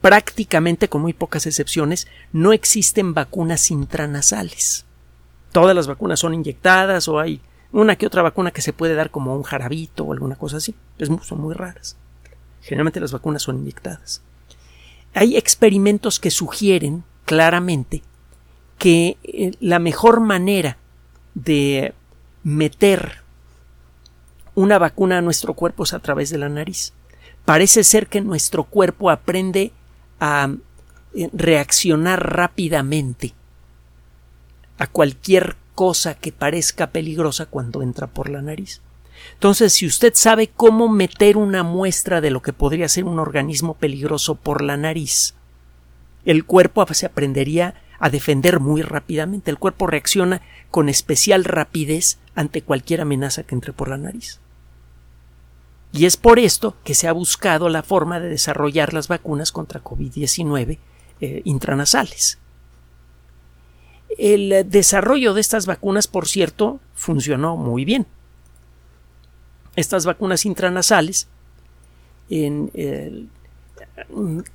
Prácticamente, 0.00 0.88
con 0.88 1.00
muy 1.00 1.12
pocas 1.12 1.46
excepciones, 1.46 2.08
no 2.32 2.52
existen 2.52 3.14
vacunas 3.14 3.70
intranasales 3.70 4.84
todas 5.52 5.76
las 5.76 5.86
vacunas 5.86 6.20
son 6.20 6.34
inyectadas 6.34 7.06
o 7.08 7.20
hay 7.20 7.40
una 7.70 7.96
que 7.96 8.06
otra 8.06 8.22
vacuna 8.22 8.50
que 8.50 8.62
se 8.62 8.72
puede 8.72 8.94
dar 8.94 9.10
como 9.10 9.36
un 9.36 9.42
jarabito 9.42 10.04
o 10.04 10.12
alguna 10.12 10.36
cosa 10.36 10.56
así. 10.58 10.74
son 11.22 11.40
muy 11.40 11.54
raras. 11.54 11.96
Generalmente 12.62 13.00
las 13.00 13.12
vacunas 13.12 13.42
son 13.42 13.58
inyectadas. 13.58 14.22
Hay 15.14 15.36
experimentos 15.36 16.20
que 16.20 16.30
sugieren 16.30 17.04
claramente 17.24 18.02
que 18.78 19.16
eh, 19.22 19.52
la 19.60 19.78
mejor 19.78 20.20
manera 20.20 20.76
de 21.34 21.94
meter 22.42 23.22
una 24.54 24.78
vacuna 24.78 25.18
a 25.18 25.22
nuestro 25.22 25.54
cuerpo 25.54 25.84
es 25.84 25.92
a 25.92 26.00
través 26.00 26.30
de 26.30 26.38
la 26.38 26.48
nariz. 26.48 26.92
Parece 27.44 27.84
ser 27.84 28.06
que 28.06 28.20
nuestro 28.20 28.64
cuerpo 28.64 29.10
aprende 29.10 29.72
a 30.20 30.54
eh, 31.14 31.30
reaccionar 31.32 32.34
rápidamente 32.34 33.34
a 34.82 34.88
cualquier 34.88 35.54
cosa 35.76 36.14
que 36.14 36.32
parezca 36.32 36.90
peligrosa 36.90 37.46
cuando 37.46 37.82
entra 37.82 38.08
por 38.08 38.28
la 38.28 38.42
nariz. 38.42 38.80
Entonces, 39.34 39.72
si 39.74 39.86
usted 39.86 40.12
sabe 40.16 40.48
cómo 40.48 40.88
meter 40.88 41.36
una 41.36 41.62
muestra 41.62 42.20
de 42.20 42.32
lo 42.32 42.42
que 42.42 42.52
podría 42.52 42.88
ser 42.88 43.04
un 43.04 43.20
organismo 43.20 43.74
peligroso 43.74 44.34
por 44.34 44.60
la 44.60 44.76
nariz, 44.76 45.34
el 46.24 46.44
cuerpo 46.44 46.84
se 46.94 47.06
aprendería 47.06 47.74
a 48.00 48.10
defender 48.10 48.58
muy 48.58 48.82
rápidamente. 48.82 49.52
El 49.52 49.58
cuerpo 49.60 49.86
reacciona 49.86 50.42
con 50.72 50.88
especial 50.88 51.44
rapidez 51.44 52.18
ante 52.34 52.62
cualquier 52.62 53.02
amenaza 53.02 53.44
que 53.44 53.54
entre 53.54 53.72
por 53.72 53.88
la 53.88 53.98
nariz. 53.98 54.40
Y 55.92 56.06
es 56.06 56.16
por 56.16 56.40
esto 56.40 56.74
que 56.82 56.96
se 56.96 57.06
ha 57.06 57.12
buscado 57.12 57.68
la 57.68 57.84
forma 57.84 58.18
de 58.18 58.30
desarrollar 58.30 58.94
las 58.94 59.06
vacunas 59.06 59.52
contra 59.52 59.84
COVID-19 59.84 60.78
eh, 61.20 61.42
intranasales. 61.44 62.41
El 64.18 64.68
desarrollo 64.68 65.34
de 65.34 65.40
estas 65.40 65.66
vacunas, 65.66 66.06
por 66.06 66.28
cierto, 66.28 66.80
funcionó 66.94 67.56
muy 67.56 67.84
bien. 67.84 68.06
Estas 69.74 70.04
vacunas 70.04 70.44
intranasales 70.44 71.28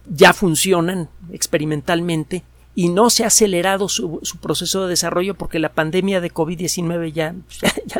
ya 0.10 0.34
funcionan 0.34 1.10
experimentalmente 1.32 2.44
y 2.76 2.90
no 2.90 3.10
se 3.10 3.24
ha 3.24 3.28
acelerado 3.28 3.90
su, 3.90 4.22
proceso 4.42 4.84
de 4.84 4.90
desarrollo 4.90 5.36
porque 5.36 5.60
la 5.60 5.74
pandemia 5.74 6.22
de 6.22 6.32
COVID-19 6.32 7.12
ya, 7.12 7.36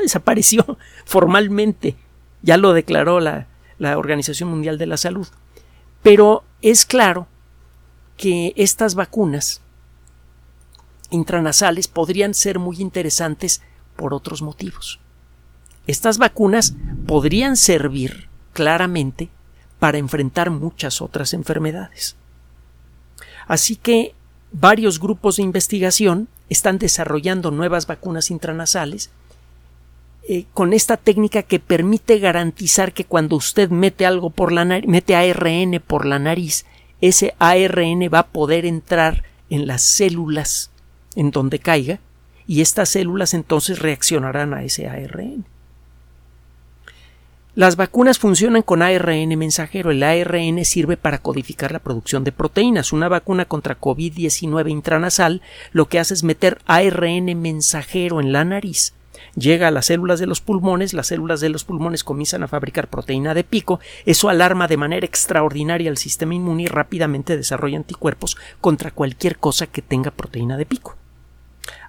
desapareció 0.02 0.78
formalmente, 1.06 1.96
ya 2.44 2.58
lo 2.58 2.74
declaró 2.74 3.20
la, 3.20 3.48
la 3.80 3.98
Organización 3.98 4.50
Mundial 4.50 4.78
de 4.78 4.86
la 4.86 4.98
Salud. 4.98 5.28
Pero 6.04 6.44
es 6.62 6.86
claro 6.86 7.28
que 8.18 8.54
estas 8.56 8.96
vacunas 8.96 9.62
intranasales 11.10 11.88
podrían 11.88 12.34
ser 12.34 12.60
muy 12.60 12.82
interesantes 12.82 13.62
por 13.96 14.14
otros 14.14 14.42
motivos. 14.42 15.00
Estas 15.88 16.18
vacunas 16.18 16.76
podrían 17.06 17.56
servir 17.56 18.28
claramente 18.54 19.30
para 19.80 19.98
enfrentar 19.98 20.50
muchas 20.50 21.02
otras 21.02 21.34
enfermedades. 21.34 22.16
Así 23.48 23.76
que 23.76 24.14
varios 24.52 25.00
grupos 25.00 25.38
de 25.38 25.44
investigación 25.44 26.28
están 26.50 26.78
desarrollando 26.78 27.52
nuevas 27.52 27.88
vacunas 27.88 28.32
intranasales 28.32 29.10
eh, 30.30 30.46
con 30.54 30.74
esta 30.74 30.98
técnica 30.98 31.44
que 31.44 31.60
permite 31.60 32.20
garantizar 32.20 32.92
que 32.92 33.06
cuando 33.06 33.38
usted 33.38 33.70
mete 33.70 34.06
algo 34.06 34.30
por 34.30 34.52
la 34.52 34.66
mete 34.66 35.16
ARN 35.16 35.82
por 35.86 36.06
la 36.06 36.20
nariz, 36.20 36.66
ese 37.00 37.34
ARN 37.40 38.10
va 38.14 38.20
a 38.20 38.28
poder 38.28 38.66
entrar 38.66 39.24
en 39.50 39.68
las 39.68 39.84
células 39.84 40.72
en 41.18 41.32
donde 41.32 41.60
caiga 41.60 42.00
y 42.48 42.62
estas 42.62 42.90
células 42.90 43.34
entonces 43.34 43.80
reaccionarán 43.80 44.54
a 44.54 44.64
ese 44.64 44.88
ARN. 44.88 45.46
Las 47.56 47.76
vacunas 47.76 48.20
funcionan 48.20 48.62
con 48.62 48.84
ARN 48.84 49.36
mensajero. 49.36 49.90
El 49.90 50.04
ARN 50.04 50.64
sirve 50.64 50.96
para 50.96 51.18
codificar 51.18 51.72
la 51.72 51.80
producción 51.80 52.24
de 52.24 52.32
proteínas. 52.32 52.94
Una 52.94 53.10
vacuna 53.10 53.46
contra 53.46 53.80
COVID-19 53.80 54.70
intranasal 54.70 55.42
lo 55.72 55.88
que 55.88 55.98
hace 55.98 56.14
es 56.14 56.24
meter 56.24 56.60
ARN 56.68 57.26
mensajero 57.42 58.22
en 58.22 58.32
la 58.32 58.46
nariz. 58.46 58.94
Llega 59.36 59.68
a 59.68 59.72
las 59.72 59.88
células 59.88 60.20
de 60.20 60.28
los 60.28 60.40
pulmones, 60.40 60.94
las 60.94 61.08
células 61.08 61.42
de 61.42 61.50
los 61.50 61.64
pulmones 61.64 62.04
comienzan 62.04 62.44
a 62.44 62.48
fabricar 62.48 62.90
proteína 62.90 63.34
de 63.34 63.44
pico, 63.44 63.80
eso 64.06 64.30
alarma 64.30 64.68
de 64.68 64.78
manera 64.78 65.06
extraordinaria 65.06 65.90
al 65.90 65.98
sistema 65.98 66.36
inmune 66.36 66.64
y 66.64 66.68
rápidamente 66.68 67.38
desarrolla 67.38 67.78
anticuerpos 67.78 68.38
contra 68.62 68.92
cualquier 68.92 69.38
cosa 69.38 69.66
que 69.66 69.82
tenga 69.82 70.12
proteína 70.12 70.58
de 70.58 70.66
pico. 70.68 70.96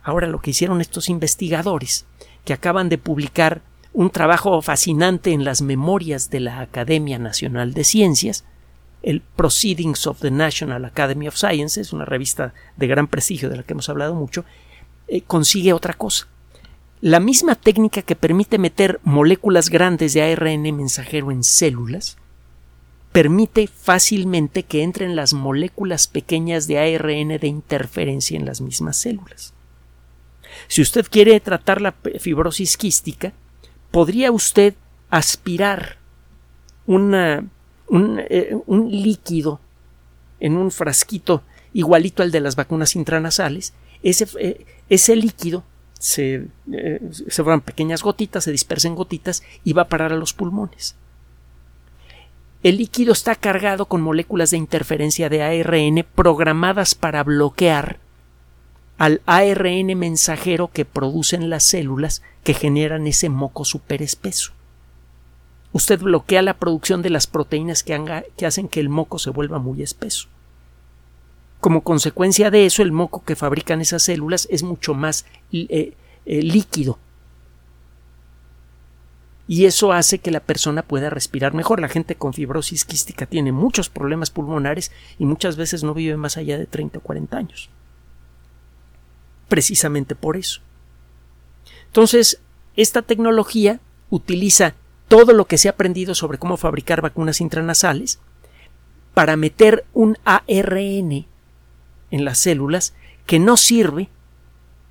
Ahora 0.02 0.26
lo 0.26 0.40
que 0.40 0.50
hicieron 0.50 0.80
estos 0.80 1.08
investigadores, 1.08 2.06
que 2.44 2.52
acaban 2.52 2.88
de 2.88 2.98
publicar 2.98 3.62
un 3.92 4.10
trabajo 4.10 4.60
fascinante 4.62 5.32
en 5.32 5.44
las 5.44 5.62
memorias 5.62 6.30
de 6.30 6.40
la 6.40 6.60
Academia 6.60 7.18
Nacional 7.18 7.74
de 7.74 7.84
Ciencias, 7.84 8.44
el 9.02 9.20
Proceedings 9.20 10.06
of 10.06 10.20
the 10.20 10.30
National 10.30 10.84
Academy 10.84 11.28
of 11.28 11.36
Sciences, 11.36 11.92
una 11.92 12.04
revista 12.04 12.54
de 12.76 12.86
gran 12.86 13.06
prestigio 13.06 13.48
de 13.48 13.56
la 13.56 13.62
que 13.62 13.72
hemos 13.72 13.88
hablado 13.88 14.14
mucho, 14.14 14.44
eh, 15.08 15.22
consigue 15.22 15.72
otra 15.72 15.94
cosa. 15.94 16.28
La 17.00 17.20
misma 17.20 17.54
técnica 17.54 18.02
que 18.02 18.16
permite 18.16 18.58
meter 18.58 19.00
moléculas 19.04 19.70
grandes 19.70 20.14
de 20.14 20.22
ARN 20.22 20.62
mensajero 20.76 21.30
en 21.30 21.44
células, 21.44 22.16
permite 23.12 23.66
fácilmente 23.68 24.64
que 24.64 24.82
entren 24.82 25.16
las 25.16 25.32
moléculas 25.32 26.08
pequeñas 26.08 26.66
de 26.66 26.78
ARN 26.78 27.38
de 27.38 27.46
interferencia 27.46 28.36
en 28.36 28.46
las 28.46 28.60
mismas 28.60 28.96
células. 28.96 29.54
Si 30.66 30.82
usted 30.82 31.06
quiere 31.10 31.38
tratar 31.40 31.80
la 31.80 31.94
fibrosis 32.18 32.76
quística, 32.76 33.32
podría 33.90 34.32
usted 34.32 34.74
aspirar 35.10 35.98
un, 36.86 37.14
eh, 37.14 38.56
un, 38.66 38.90
líquido 38.90 39.60
en 40.40 40.56
un 40.56 40.70
frasquito 40.70 41.42
igualito 41.72 42.22
al 42.22 42.30
de 42.30 42.40
las 42.40 42.56
vacunas 42.56 42.96
intranasales, 42.96 43.74
ese, 44.02 44.26
eh, 44.38 44.66
ese 44.88 45.16
líquido 45.16 45.64
se, 45.98 46.46
eh, 46.72 47.00
se 47.10 47.42
van 47.42 47.60
pequeñas 47.60 48.02
gotitas, 48.02 48.44
se 48.44 48.52
dispersan 48.52 48.94
gotitas 48.94 49.42
y 49.64 49.72
va 49.72 49.82
a 49.82 49.88
parar 49.88 50.12
a 50.12 50.16
los 50.16 50.32
pulmones. 50.32 50.96
El 52.62 52.78
líquido 52.78 53.12
está 53.12 53.36
cargado 53.36 53.86
con 53.86 54.00
moléculas 54.00 54.50
de 54.50 54.56
interferencia 54.56 55.28
de 55.28 55.42
ARN 55.42 56.04
programadas 56.14 56.94
para 56.94 57.22
bloquear 57.22 58.00
al 58.98 59.22
ARN 59.26 59.96
mensajero 59.96 60.68
que 60.68 60.84
producen 60.84 61.50
las 61.50 61.62
células 61.62 62.20
que 62.42 62.52
generan 62.52 63.06
ese 63.06 63.28
moco 63.28 63.64
superespeso. 63.64 64.52
Usted 65.72 66.00
bloquea 66.00 66.42
la 66.42 66.58
producción 66.58 67.00
de 67.00 67.10
las 67.10 67.28
proteínas 67.28 67.84
que, 67.84 67.94
hacen 68.44 68.68
que 68.68 68.80
el 68.80 68.88
moco 68.88 69.20
se 69.20 69.30
vuelva 69.30 69.60
muy 69.60 69.82
espeso. 69.82 70.28
Como 71.60 71.82
consecuencia 71.82 72.50
de 72.50 72.66
eso, 72.66 72.82
el 72.82 72.90
moco 72.90 73.22
que 73.24 73.36
fabrican 73.36 73.80
esas 73.80 74.02
células 74.02 74.48
es 74.50 74.64
mucho 74.64 74.94
más 74.94 75.26
eh, 75.52 75.94
eh, 76.26 76.42
líquido. 76.42 76.98
Y 79.46 79.66
eso 79.66 79.92
hace 79.92 80.18
que 80.18 80.30
la 80.30 80.40
persona 80.40 80.82
pueda 80.82 81.08
respirar 81.08 81.54
mejor. 81.54 81.80
La 81.80 81.88
gente 81.88 82.16
con 82.16 82.34
fibrosis 82.34 82.84
quística 82.84 83.26
tiene 83.26 83.52
muchos 83.52 83.88
problemas 83.88 84.30
pulmonares 84.30 84.90
y 85.18 85.24
muchas 85.24 85.56
veces 85.56 85.84
no 85.84 85.94
vive 85.94 86.16
más 86.16 86.36
allá 86.36 86.58
de 86.58 86.66
30 86.66 86.98
o 86.98 87.02
40 87.02 87.36
años 87.36 87.70
precisamente 89.48 90.14
por 90.14 90.36
eso. 90.36 90.60
Entonces, 91.86 92.40
esta 92.76 93.02
tecnología 93.02 93.80
utiliza 94.10 94.74
todo 95.08 95.32
lo 95.32 95.46
que 95.46 95.58
se 95.58 95.68
ha 95.68 95.72
aprendido 95.72 96.14
sobre 96.14 96.38
cómo 96.38 96.56
fabricar 96.56 97.00
vacunas 97.00 97.40
intranasales 97.40 98.18
para 99.14 99.36
meter 99.36 99.84
un 99.94 100.16
ARN 100.24 101.26
en 102.10 102.24
las 102.24 102.38
células 102.38 102.94
que 103.26 103.38
no 103.38 103.56
sirve 103.56 104.08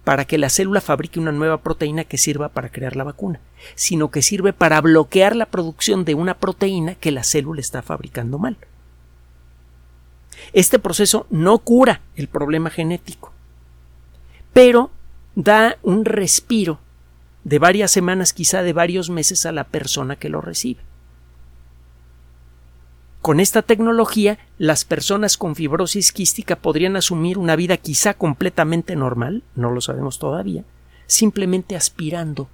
para 0.04 0.26
que 0.26 0.38
la 0.38 0.50
célula 0.50 0.80
fabrique 0.80 1.20
una 1.20 1.34
nueva 1.34 1.62
proteína 1.62 2.06
que 2.06 2.18
sirva 2.18 2.50
para 2.50 2.70
crear 2.70 2.96
la 2.96 3.04
vacuna, 3.04 3.42
sino 3.76 4.10
que 4.10 4.22
sirve 4.22 4.54
para 4.54 4.80
bloquear 4.80 5.36
la 5.36 5.48
producción 5.48 6.06
de 6.06 6.16
una 6.16 6.38
proteína 6.38 6.96
que 6.96 7.12
la 7.12 7.24
célula 7.24 7.60
está 7.60 7.82
fabricando 7.82 8.40
mal. 8.40 8.58
Este 10.54 10.80
proceso 10.80 11.28
no 11.30 11.60
cura 11.60 12.02
el 12.16 12.30
problema 12.30 12.70
genético, 12.70 13.34
pero 14.58 14.90
da 15.36 15.78
un 15.84 16.04
respiro 16.04 16.80
de 17.44 17.60
varias 17.60 17.92
semanas, 17.92 18.34
quizá 18.34 18.64
de 18.64 18.74
varios 18.74 19.08
meses 19.08 19.46
a 19.46 19.52
la 19.52 19.66
persona 19.66 20.16
que 20.16 20.30
lo 20.30 20.42
recibe. 20.42 20.80
Con 23.22 23.40
esta 23.40 23.62
tecnología, 23.62 24.40
las 24.58 24.84
personas 24.84 25.38
con 25.38 25.56
fibrosis 25.56 26.12
quística 26.12 26.56
podrían 26.56 26.96
asumir 26.96 27.38
una 27.38 27.56
vida 27.56 27.78
quizá 27.78 28.16
completamente 28.16 28.96
normal, 28.96 29.44
no 29.54 29.70
lo 29.70 29.80
sabemos 29.80 30.18
todavía, 30.18 30.64
simplemente 31.06 31.76
aspirando 31.76 32.50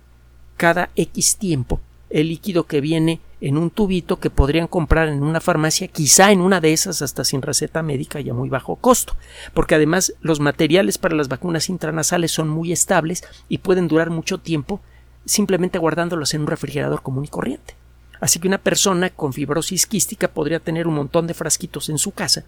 cada 0.57 0.89
X 0.97 1.37
tiempo 1.37 1.79
el 2.09 2.27
líquido 2.27 2.65
que 2.65 2.81
viene 2.81 3.21
en 3.43 3.57
un 3.57 3.71
tubito 3.71 4.21
que 4.21 4.29
podrían 4.29 4.67
comprar 4.67 5.09
en 5.09 5.21
una 5.21 5.41
farmacia, 5.41 5.89
quizá 5.89 6.31
en 6.31 6.39
una 6.39 6.61
de 6.61 6.71
esas 6.71 7.01
hasta 7.01 7.25
sin 7.25 7.41
receta 7.41 7.83
médica 7.83 8.21
y 8.21 8.29
a 8.29 8.33
muy 8.33 8.47
bajo 8.47 8.77
costo, 8.77 9.17
porque 9.53 9.75
además 9.75 10.13
los 10.21 10.39
materiales 10.39 10.97
para 10.97 11.13
las 11.13 11.27
vacunas 11.27 11.67
intranasales 11.67 12.31
son 12.31 12.47
muy 12.47 12.71
estables 12.71 13.21
y 13.49 13.57
pueden 13.57 13.89
durar 13.89 14.11
mucho 14.11 14.37
tiempo 14.37 14.79
simplemente 15.25 15.77
guardándolos 15.77 16.33
en 16.33 16.41
un 16.41 16.47
refrigerador 16.47 17.01
común 17.01 17.25
y 17.25 17.27
corriente. 17.27 17.75
Así 18.21 18.39
que 18.39 18.47
una 18.47 18.59
persona 18.59 19.09
con 19.09 19.33
fibrosis 19.33 19.87
quística 19.87 20.29
podría 20.29 20.61
tener 20.61 20.87
un 20.87 20.95
montón 20.95 21.27
de 21.27 21.33
frasquitos 21.33 21.89
en 21.89 21.97
su 21.97 22.11
casa, 22.11 22.45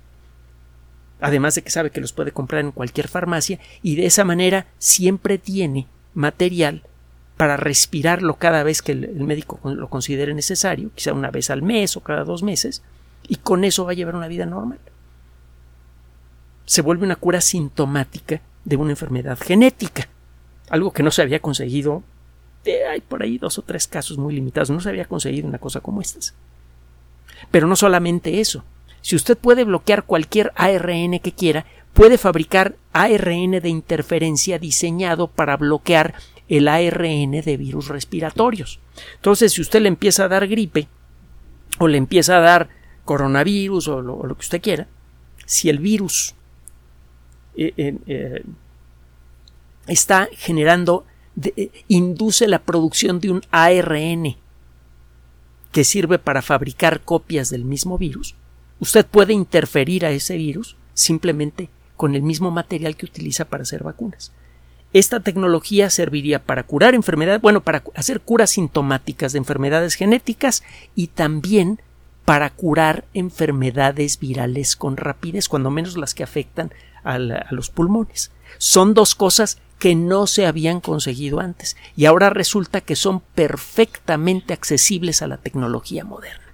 además 1.19 1.55
de 1.55 1.61
que 1.61 1.71
sabe 1.71 1.91
que 1.91 1.99
los 1.99 2.13
puede 2.13 2.31
comprar 2.31 2.63
en 2.63 2.71
cualquier 2.71 3.09
farmacia 3.09 3.59
y 3.83 3.97
de 3.97 4.05
esa 4.05 4.23
manera 4.23 4.67
siempre 4.77 5.39
tiene 5.39 5.87
material 6.13 6.83
para 7.37 7.57
respirarlo 7.57 8.35
cada 8.35 8.63
vez 8.63 8.81
que 8.81 8.93
el, 8.93 9.13
médico 9.15 9.59
lo 9.63 9.89
considere 9.89 10.33
necesario, 10.33 10.91
quizá 10.95 11.13
una 11.13 11.31
vez 11.31 11.49
al 11.49 11.61
mes 11.61 11.97
o 11.97 12.01
cada 12.01 12.23
dos 12.23 12.43
meses, 12.43 12.81
y 13.27 13.35
con 13.37 13.63
eso 13.63 13.85
va 13.85 13.91
a 13.91 13.95
llevar 13.95 14.15
una 14.15 14.27
vida 14.27 14.45
normal. 14.45 14.79
Se 16.65 16.81
vuelve 16.81 17.05
una 17.05 17.17
cura 17.17 17.41
sintomática 17.41 18.41
de 18.63 18.77
una 18.77 18.91
enfermedad 18.91 19.37
genética, 19.37 20.07
algo 20.69 20.93
que 20.93 21.03
no 21.03 21.11
se 21.11 21.21
había 21.21 21.39
conseguido, 21.39 22.03
hay 22.89 23.01
por 23.01 23.21
ahí 23.21 23.37
dos 23.37 23.59
o 23.59 23.61
tres 23.61 23.87
casos 23.87 24.17
muy 24.17 24.33
limitados, 24.33 24.69
no 24.71 24.79
se 24.79 24.89
había 24.89 25.05
conseguido 25.05 25.47
una 25.47 25.59
cosa 25.59 25.81
como 25.81 26.01
estas. 26.01 26.33
Pero 27.51 27.67
no 27.67 27.75
solamente 27.75 28.39
eso, 28.39 28.63
si 29.01 29.15
usted 29.15 29.37
puede 29.37 29.65
bloquear 29.65 30.03
cualquier 30.03 30.51
ARN 30.55 31.19
que 31.19 31.33
quiera, 31.33 31.65
puede 31.93 32.17
fabricar 32.17 32.75
ARN 32.91 33.51
de 33.51 33.69
interferencia 33.69 34.57
diseñado 34.57 35.27
para 35.27 35.57
bloquear 35.57 36.15
el 36.49 36.67
ARN 36.67 37.31
de 37.31 37.57
virus 37.57 37.87
respiratorios. 37.87 38.79
Entonces, 39.15 39.53
si 39.53 39.61
usted 39.61 39.81
le 39.81 39.87
empieza 39.87 40.25
a 40.25 40.27
dar 40.27 40.47
gripe 40.47 40.87
o 41.79 41.87
le 41.87 41.97
empieza 41.97 42.37
a 42.37 42.41
dar 42.41 42.69
coronavirus 43.03 43.87
o 43.87 44.01
lo, 44.01 44.35
que 44.35 44.41
usted 44.41 44.61
quiera, 44.61 44.87
si 45.45 45.69
el 45.69 45.79
virus 45.79 46.35
eh, 47.55 47.73
eh, 47.77 48.43
está 49.87 50.27
generando, 50.31 51.05
eh, 51.41 51.69
induce 51.87 52.47
la 52.47 52.59
producción 52.59 53.19
de 53.19 53.31
un 53.31 53.41
ARN 53.51 54.37
que 55.71 55.83
sirve 55.83 56.19
para 56.19 56.41
fabricar 56.41 57.01
copias 57.01 57.49
del 57.49 57.65
mismo 57.65 57.97
virus, 57.97 58.35
usted 58.79 59.05
puede 59.05 59.33
interferir 59.33 60.05
a 60.05 60.11
ese 60.11 60.37
virus 60.37 60.77
simplemente 60.93 61.69
con 61.97 62.15
el 62.15 62.21
mismo 62.21 62.51
material 62.51 62.95
que 62.95 63.05
utiliza 63.05 63.45
para 63.45 63.63
hacer 63.63 63.83
vacunas. 63.83 64.31
Esta 64.93 65.19
tecnología 65.19 65.89
serviría 65.89 66.43
para 66.43 66.63
curar 66.63 66.95
enfermedades, 66.95 67.41
bueno, 67.41 67.61
para 67.61 67.83
hacer 67.95 68.21
curas 68.21 68.51
sintomáticas 68.51 69.33
de 69.33 69.39
enfermedades 69.39 69.95
genéticas 69.95 70.63
y 70.95 71.07
también 71.07 71.81
para 72.23 72.49
curar 72.49 73.05
enfermedades 73.13 74.19
virales 74.19 74.75
con 74.75 74.97
rapidez, 74.97 75.49
cuando 75.49 75.69
menos 75.69 75.97
las 75.97 76.13
que 76.13 76.23
afectan 76.23 76.71
a, 77.03 77.15
a 77.15 77.51
los 77.51 77.69
pulmones. 77.69 78.31
Son 78.57 78.93
dos 78.93 79.15
cosas 79.15 79.59
que 79.79 79.95
no 79.95 80.27
se 80.27 80.45
habían 80.47 80.79
conseguido 80.79 81.39
antes 81.39 81.75
y 81.95 82.05
ahora 82.05 82.29
resulta 82.29 82.81
que 82.81 82.95
son 82.95 83.19
perfectamente 83.19 84.53
accesibles 84.53 85.21
a 85.21 85.27
la 85.27 85.37
tecnología 85.37 86.05
moderna. 86.05 86.44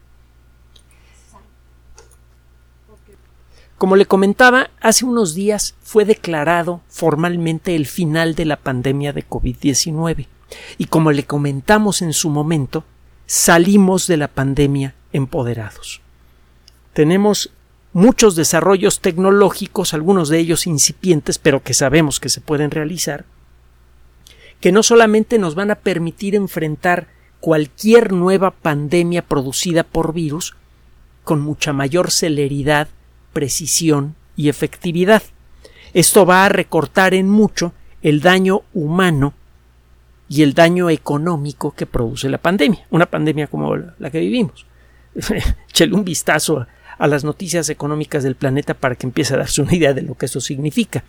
Como 3.81 3.95
le 3.95 4.05
comentaba, 4.05 4.69
hace 4.79 5.05
unos 5.05 5.33
días 5.33 5.73
fue 5.81 6.05
declarado 6.05 6.81
formalmente 6.87 7.75
el 7.75 7.87
final 7.87 8.35
de 8.35 8.45
la 8.45 8.57
pandemia 8.57 9.11
de 9.11 9.27
COVID-19 9.27 10.27
y 10.77 10.85
como 10.85 11.11
le 11.11 11.23
comentamos 11.23 12.03
en 12.03 12.13
su 12.13 12.29
momento, 12.29 12.83
salimos 13.25 14.05
de 14.05 14.17
la 14.17 14.27
pandemia 14.27 14.93
empoderados. 15.13 15.99
Tenemos 16.93 17.49
muchos 17.91 18.35
desarrollos 18.35 18.99
tecnológicos, 18.99 19.95
algunos 19.95 20.29
de 20.29 20.37
ellos 20.37 20.67
incipientes, 20.67 21.39
pero 21.39 21.63
que 21.63 21.73
sabemos 21.73 22.19
que 22.19 22.29
se 22.29 22.39
pueden 22.39 22.69
realizar, 22.69 23.25
que 24.59 24.71
no 24.71 24.83
solamente 24.83 25.39
nos 25.39 25.55
van 25.55 25.71
a 25.71 25.79
permitir 25.79 26.35
enfrentar 26.35 27.07
cualquier 27.39 28.11
nueva 28.11 28.51
pandemia 28.51 29.23
producida 29.23 29.81
por 29.81 30.13
virus 30.13 30.53
con 31.23 31.41
mucha 31.41 31.73
mayor 31.73 32.11
celeridad, 32.11 32.87
precisión 33.33 34.15
y 34.35 34.49
efectividad. 34.49 35.23
Esto 35.93 36.25
va 36.25 36.45
a 36.45 36.49
recortar 36.49 37.13
en 37.13 37.29
mucho 37.29 37.73
el 38.01 38.21
daño 38.21 38.61
humano 38.73 39.33
y 40.29 40.43
el 40.43 40.53
daño 40.53 40.89
económico 40.89 41.71
que 41.71 41.85
produce 41.85 42.29
la 42.29 42.37
pandemia, 42.37 42.85
una 42.89 43.05
pandemia 43.05 43.47
como 43.47 43.75
la 43.75 44.09
que 44.09 44.19
vivimos. 44.19 44.65
Chele 45.73 45.93
un 45.93 46.05
vistazo 46.05 46.65
a 46.97 47.07
las 47.07 47.23
noticias 47.23 47.67
económicas 47.69 48.23
del 48.23 48.35
planeta 48.35 48.73
para 48.73 48.95
que 48.95 49.07
empiece 49.07 49.33
a 49.33 49.37
darse 49.37 49.61
una 49.61 49.75
idea 49.75 49.93
de 49.93 50.03
lo 50.03 50.15
que 50.15 50.27
eso 50.27 50.39
significa. 50.39 51.03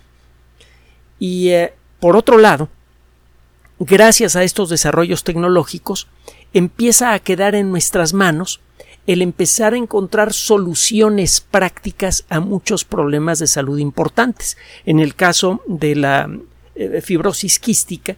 Y 1.19 1.49
eh, 1.49 1.73
por 1.99 2.17
otro 2.17 2.37
lado, 2.37 2.67
gracias 3.79 4.35
a 4.35 4.43
estos 4.43 4.69
desarrollos 4.69 5.23
tecnológicos, 5.23 6.07
empieza 6.53 7.13
a 7.13 7.19
quedar 7.19 7.55
en 7.55 7.71
nuestras 7.71 8.13
manos 8.13 8.59
el 9.05 9.21
empezar 9.21 9.73
a 9.73 9.77
encontrar 9.77 10.33
soluciones 10.33 11.41
prácticas 11.41 12.25
a 12.29 12.39
muchos 12.39 12.85
problemas 12.85 13.39
de 13.39 13.47
salud 13.47 13.77
importantes. 13.79 14.57
En 14.85 14.99
el 14.99 15.15
caso 15.15 15.61
de 15.67 15.95
la 15.95 16.29
eh, 16.75 17.01
fibrosis 17.01 17.59
quística, 17.59 18.15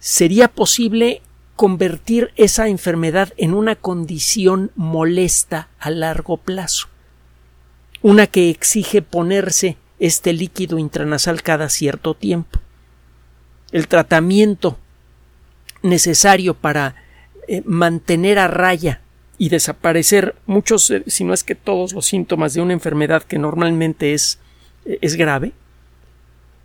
sería 0.00 0.48
posible 0.48 1.22
convertir 1.56 2.32
esa 2.36 2.66
enfermedad 2.68 3.32
en 3.36 3.54
una 3.54 3.76
condición 3.76 4.72
molesta 4.74 5.68
a 5.78 5.90
largo 5.90 6.36
plazo, 6.36 6.88
una 8.02 8.26
que 8.26 8.50
exige 8.50 9.02
ponerse 9.02 9.76
este 10.00 10.32
líquido 10.32 10.78
intranasal 10.78 11.42
cada 11.42 11.68
cierto 11.68 12.14
tiempo. 12.14 12.58
El 13.70 13.86
tratamiento 13.86 14.78
necesario 15.82 16.54
para 16.54 16.96
eh, 17.46 17.62
mantener 17.64 18.38
a 18.40 18.48
raya 18.48 19.00
y 19.38 19.48
desaparecer 19.48 20.34
muchos, 20.46 20.90
eh, 20.90 21.04
si 21.06 21.24
no 21.24 21.34
es 21.34 21.44
que 21.44 21.54
todos 21.54 21.92
los 21.92 22.06
síntomas 22.06 22.54
de 22.54 22.60
una 22.60 22.72
enfermedad 22.72 23.22
que 23.22 23.38
normalmente 23.38 24.14
es, 24.14 24.38
eh, 24.84 24.98
es 25.00 25.16
grave, 25.16 25.52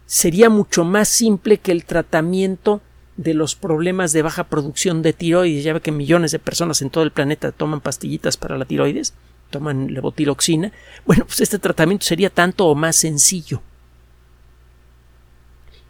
sería 0.05 0.49
mucho 0.49 0.85
más 0.85 1.07
simple 1.07 1.57
que 1.57 1.71
el 1.71 1.85
tratamiento 1.85 2.81
de 3.17 3.33
los 3.33 3.55
problemas 3.55 4.13
de 4.13 4.21
baja 4.21 4.45
producción 4.45 5.01
de 5.01 5.13
tiroides. 5.13 5.63
Ya 5.63 5.73
ve 5.73 5.81
que 5.81 5.91
millones 5.91 6.31
de 6.31 6.39
personas 6.39 6.81
en 6.81 6.89
todo 6.89 7.03
el 7.03 7.11
planeta 7.11 7.51
toman 7.51 7.81
pastillitas 7.81 8.37
para 8.37 8.57
la 8.57 8.65
tiroides, 8.65 9.13
toman 9.49 9.93
levotiroxina. 9.93 10.71
Bueno, 11.05 11.25
pues 11.25 11.41
este 11.41 11.59
tratamiento 11.59 12.05
sería 12.05 12.29
tanto 12.29 12.65
o 12.67 12.75
más 12.75 12.95
sencillo. 12.95 13.61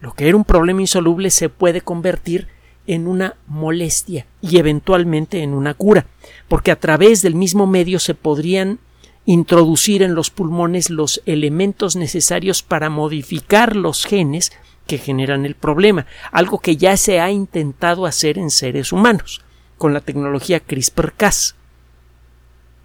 Lo 0.00 0.14
que 0.14 0.28
era 0.28 0.36
un 0.36 0.44
problema 0.44 0.80
insoluble 0.80 1.30
se 1.30 1.48
puede 1.48 1.82
convertir 1.82 2.48
en 2.90 3.06
una 3.06 3.36
molestia 3.46 4.26
y 4.42 4.58
eventualmente 4.58 5.44
en 5.44 5.54
una 5.54 5.74
cura, 5.74 6.06
porque 6.48 6.72
a 6.72 6.80
través 6.80 7.22
del 7.22 7.36
mismo 7.36 7.68
medio 7.68 8.00
se 8.00 8.16
podrían 8.16 8.80
introducir 9.26 10.02
en 10.02 10.16
los 10.16 10.30
pulmones 10.30 10.90
los 10.90 11.22
elementos 11.24 11.94
necesarios 11.94 12.64
para 12.64 12.90
modificar 12.90 13.76
los 13.76 14.04
genes 14.04 14.50
que 14.88 14.98
generan 14.98 15.46
el 15.46 15.54
problema, 15.54 16.06
algo 16.32 16.58
que 16.58 16.76
ya 16.76 16.96
se 16.96 17.20
ha 17.20 17.30
intentado 17.30 18.06
hacer 18.06 18.38
en 18.38 18.50
seres 18.50 18.92
humanos 18.92 19.40
con 19.78 19.94
la 19.94 20.00
tecnología 20.00 20.58
CRISPR-Cas. 20.58 21.54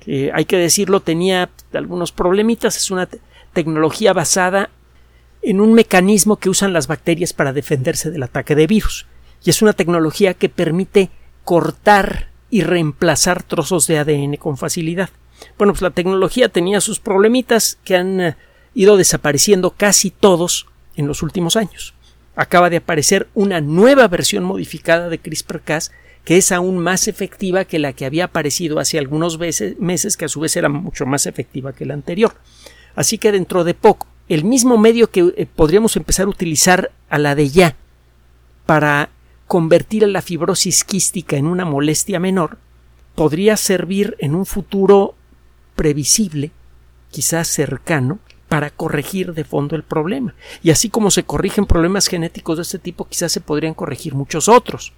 hay 0.05 0.45
que 0.45 0.57
decirlo, 0.57 0.99
tenía 0.99 1.49
algunos 1.73 2.11
problemitas, 2.11 2.77
es 2.77 2.91
una 2.91 3.09
tecnología 3.53 4.13
basada 4.13 4.69
en 5.41 5.61
un 5.61 5.73
mecanismo 5.73 6.37
que 6.37 6.51
usan 6.51 6.73
las 6.73 6.85
bacterias 6.85 7.33
para 7.33 7.53
defenderse 7.53 8.11
del 8.11 8.21
ataque 8.21 8.53
de 8.53 8.67
virus, 8.67 9.07
y 9.45 9.51
es 9.51 9.61
una 9.61 9.73
tecnología 9.73 10.33
que 10.33 10.49
permite 10.49 11.09
cortar 11.43 12.29
y 12.49 12.61
reemplazar 12.61 13.43
trozos 13.43 13.87
de 13.87 13.99
ADN 13.99 14.35
con 14.37 14.57
facilidad. 14.57 15.09
Bueno, 15.57 15.73
pues 15.73 15.81
la 15.81 15.91
tecnología 15.91 16.49
tenía 16.49 16.81
sus 16.81 16.99
problemitas 16.99 17.77
que 17.83 17.95
han 17.95 18.21
eh, 18.21 18.35
ido 18.73 18.97
desapareciendo 18.97 19.71
casi 19.71 20.09
todos 20.09 20.67
en 20.95 21.07
los 21.07 21.21
últimos 21.21 21.55
años. 21.55 21.93
Acaba 22.35 22.69
de 22.69 22.77
aparecer 22.77 23.27
una 23.33 23.61
nueva 23.61 24.07
versión 24.07 24.43
modificada 24.43 25.09
de 25.09 25.19
CRISPR-Cas 25.19 25.91
que 26.25 26.37
es 26.37 26.51
aún 26.51 26.79
más 26.79 27.07
efectiva 27.07 27.65
que 27.65 27.77
la 27.77 27.93
que 27.93 28.05
había 28.05 28.25
aparecido 28.25 28.79
hace 28.79 28.97
algunos 28.97 29.37
meses, 29.37 30.17
que 30.17 30.25
a 30.25 30.29
su 30.29 30.39
vez 30.39 30.57
era 30.57 30.69
mucho 30.69 31.05
más 31.05 31.27
efectiva 31.27 31.71
que 31.71 31.85
la 31.85 31.93
anterior. 31.93 32.33
Así 32.95 33.19
que 33.19 33.31
dentro 33.31 33.63
de 33.63 33.75
poco, 33.75 34.07
el 34.27 34.43
mismo 34.43 34.79
medio 34.79 35.11
que 35.11 35.33
eh, 35.37 35.45
podríamos 35.45 35.95
empezar 35.95 36.25
a 36.25 36.29
utilizar 36.29 36.91
a 37.09 37.19
la 37.19 37.35
de 37.35 37.49
ya 37.49 37.75
para 38.65 39.09
convertir 39.47 40.03
a 40.03 40.07
la 40.07 40.21
fibrosis 40.21 40.83
quística 40.83 41.37
en 41.37 41.47
una 41.47 41.65
molestia 41.65 42.19
menor, 42.19 42.57
podría 43.13 43.57
servir 43.57 44.15
en 44.19 44.35
un 44.35 44.45
futuro 44.45 45.15
previsible, 45.75 46.51
quizás 47.11 47.47
cercano, 47.47 48.19
para 48.49 48.69
corregir 48.69 49.33
de 49.33 49.43
fondo 49.43 49.75
el 49.75 49.83
problema. 49.83 50.35
Y 50.61 50.69
así 50.69 50.89
como 50.89 51.11
se 51.11 51.23
corrigen 51.23 51.65
problemas 51.65 52.07
genéticos 52.07 52.57
de 52.57 52.63
este 52.63 52.79
tipo, 52.79 53.07
quizás 53.07 53.31
se 53.31 53.41
podrían 53.41 53.73
corregir 53.73 54.13
muchos 54.13 54.47
otros. 54.47 54.93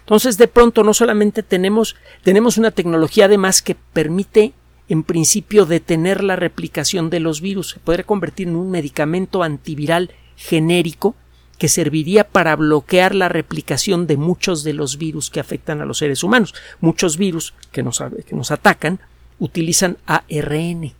Entonces, 0.00 0.38
de 0.38 0.48
pronto, 0.48 0.82
no 0.82 0.92
solamente 0.92 1.42
tenemos, 1.42 1.96
tenemos 2.24 2.58
una 2.58 2.72
tecnología 2.72 3.26
además 3.26 3.62
que 3.62 3.76
permite, 3.76 4.52
en 4.88 5.04
principio, 5.04 5.66
detener 5.66 6.24
la 6.24 6.36
replicación 6.36 7.10
de 7.10 7.20
los 7.20 7.40
virus. 7.40 7.70
Se 7.70 7.80
podría 7.80 8.04
convertir 8.04 8.48
en 8.48 8.56
un 8.56 8.70
medicamento 8.70 9.42
antiviral 9.42 10.10
genérico 10.36 11.14
que 11.60 11.68
serviría 11.68 12.24
para 12.24 12.56
bloquear 12.56 13.14
la 13.14 13.28
replicación 13.28 14.06
de 14.06 14.16
muchos 14.16 14.64
de 14.64 14.72
los 14.72 14.96
virus 14.96 15.28
que 15.28 15.40
afectan 15.40 15.82
a 15.82 15.84
los 15.84 15.98
seres 15.98 16.24
humanos. 16.24 16.54
Muchos 16.80 17.18
virus 17.18 17.52
que 17.70 17.82
nos, 17.82 18.02
que 18.26 18.34
nos 18.34 18.50
atacan 18.50 18.98
utilizan 19.38 19.98
ARN. 20.06 20.94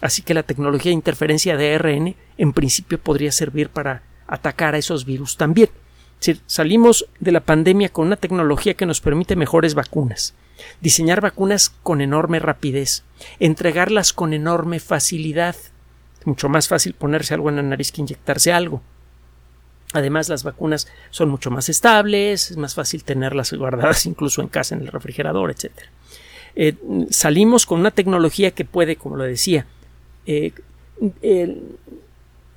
Así 0.00 0.22
que 0.22 0.32
la 0.32 0.44
tecnología 0.44 0.88
de 0.88 0.94
interferencia 0.94 1.58
de 1.58 1.74
ARN 1.74 2.16
en 2.38 2.52
principio 2.54 2.98
podría 2.98 3.32
servir 3.32 3.68
para 3.68 4.02
atacar 4.26 4.74
a 4.74 4.78
esos 4.78 5.04
virus 5.04 5.36
también. 5.36 5.68
salimos 6.46 7.04
de 7.20 7.32
la 7.32 7.40
pandemia 7.40 7.90
con 7.90 8.06
una 8.06 8.16
tecnología 8.16 8.72
que 8.72 8.86
nos 8.86 9.02
permite 9.02 9.36
mejores 9.36 9.74
vacunas, 9.74 10.32
diseñar 10.80 11.20
vacunas 11.20 11.68
con 11.68 12.00
enorme 12.00 12.38
rapidez, 12.38 13.04
entregarlas 13.40 14.14
con 14.14 14.32
enorme 14.32 14.80
facilidad. 14.80 15.54
Mucho 16.24 16.48
más 16.48 16.66
fácil 16.66 16.94
ponerse 16.94 17.34
algo 17.34 17.50
en 17.50 17.56
la 17.56 17.62
nariz 17.62 17.92
que 17.92 18.00
inyectarse 18.00 18.54
algo. 18.54 18.80
Además, 19.92 20.28
las 20.28 20.44
vacunas 20.44 20.88
son 21.10 21.28
mucho 21.28 21.50
más 21.50 21.68
estables, 21.68 22.50
es 22.50 22.56
más 22.56 22.74
fácil 22.74 23.04
tenerlas 23.04 23.52
guardadas 23.58 24.06
incluso 24.06 24.42
en 24.42 24.48
casa, 24.48 24.74
en 24.74 24.82
el 24.82 24.88
refrigerador, 24.88 25.50
etc. 25.50 25.70
Eh, 26.54 26.76
salimos 27.10 27.66
con 27.66 27.80
una 27.80 27.90
tecnología 27.90 28.50
que 28.50 28.64
puede, 28.64 28.96
como 28.96 29.16
lo 29.16 29.24
decía, 29.24 29.66
eh, 30.26 30.52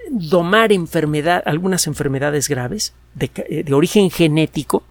domar 0.10 0.72
enfermedad, 0.72 1.44
algunas 1.46 1.88
enfermedades 1.88 2.48
graves 2.48 2.94
de, 3.16 3.64
de 3.66 3.74
origen 3.74 4.12
genético, 4.12 4.84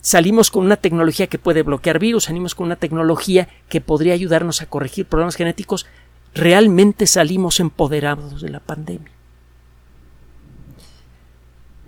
salimos 0.00 0.50
con 0.50 0.64
una 0.64 0.76
tecnología 0.76 1.26
que 1.26 1.38
puede 1.38 1.62
bloquear 1.62 1.98
virus, 1.98 2.24
salimos 2.24 2.54
con 2.54 2.66
una 2.66 2.76
tecnología 2.76 3.48
que 3.68 3.80
podría 3.80 4.14
ayudarnos 4.14 4.62
a 4.62 4.66
corregir 4.66 5.06
problemas 5.06 5.36
genéticos, 5.36 5.86
realmente 6.34 7.06
salimos 7.06 7.60
empoderados 7.60 8.40
de 8.40 8.50
la 8.50 8.60
pandemia. 8.60 9.15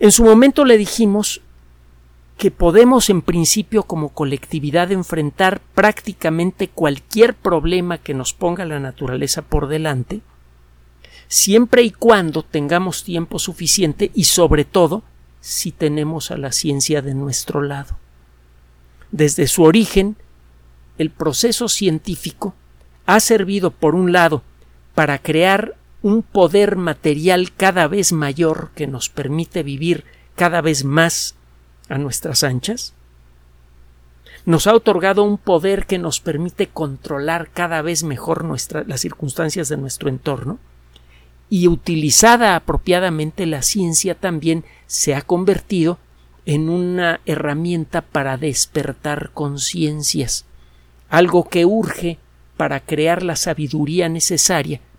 En 0.01 0.13
su 0.13 0.25
momento 0.25 0.65
le 0.65 0.79
dijimos 0.79 1.41
que 2.37 2.53
podemos 2.53 3.11
en 3.11 3.21
principio 3.21 3.83
como 3.83 4.11
colectividad 4.11 4.93
enfrentar 4.93 5.61
prácticamente 5.75 6.69
cualquier 6.69 7.35
problema 7.35 7.99
que 7.99 8.15
nos 8.15 8.33
ponga 8.33 8.65
la 8.65 8.79
naturaleza 8.79 9.43
por 9.43 9.67
delante, 9.67 10.21
siempre 11.27 11.83
y 11.83 11.91
cuando 11.91 12.45
tengamos 12.45 13.03
tiempo 13.03 13.41
suficiente 13.41 14.13
y 14.15 14.25
sobre 14.25 14.65
todo 14.65 15.03
si 15.41 15.73
tenemos 15.73 16.31
a 16.31 16.39
la 16.39 16.53
ciencia 16.53 17.03
de 17.03 17.15
nuestro 17.15 17.61
lado. 17.61 17.99
Desde 19.11 19.49
su 19.49 19.65
origen, 19.65 20.17
el 20.97 21.11
proceso 21.11 21.69
científico 21.69 22.55
ha 23.07 23.19
servido, 23.19 23.73
por 23.73 23.95
un 23.95 24.13
lado, 24.13 24.43
para 24.95 25.19
crear 25.19 25.78
un 26.03 26.23
poder 26.23 26.77
material 26.77 27.53
cada 27.53 27.89
vez 27.89 28.13
mayor 28.13 28.71
que 28.75 28.87
nos 28.87 29.09
permite 29.09 29.63
vivir 29.63 30.05
cada 30.37 30.61
vez 30.61 30.85
más 30.85 31.35
a 31.89 31.99
nuestras 31.99 32.45
anchas, 32.45 32.95
nos 34.45 34.67
ha 34.67 34.75
otorgado 34.75 35.25
un 35.25 35.37
poder 35.37 35.87
que 35.87 35.99
nos 35.99 36.21
permite 36.21 36.69
controlar 36.69 37.51
cada 37.53 37.83
vez 37.83 38.05
mejor 38.05 38.45
las 38.47 39.01
circunstancias 39.01 39.69
de 39.69 39.77
nuestro 39.77 40.09
entorno, 40.09 40.59
y 41.51 41.67
utilizada 41.67 42.57
apropiadamente 42.57 43.47
la 43.47 43.63
ciencia 43.63 44.15
también 44.15 44.65
se 44.87 45.15
ha 45.15 45.23
convertido 45.23 45.99
en 46.47 46.69
una 46.69 47.21
herramienta 47.27 48.03
para 48.03 48.37
despertar 48.37 49.31
conciencias, 49.33 50.45
algo 51.09 51.49
que 51.49 51.65
urge 51.65 52.19
para 52.57 52.81
crear 52.81 53.23
la 53.23 53.37
sabiduría 53.37 54.09
necesaria 54.09 54.81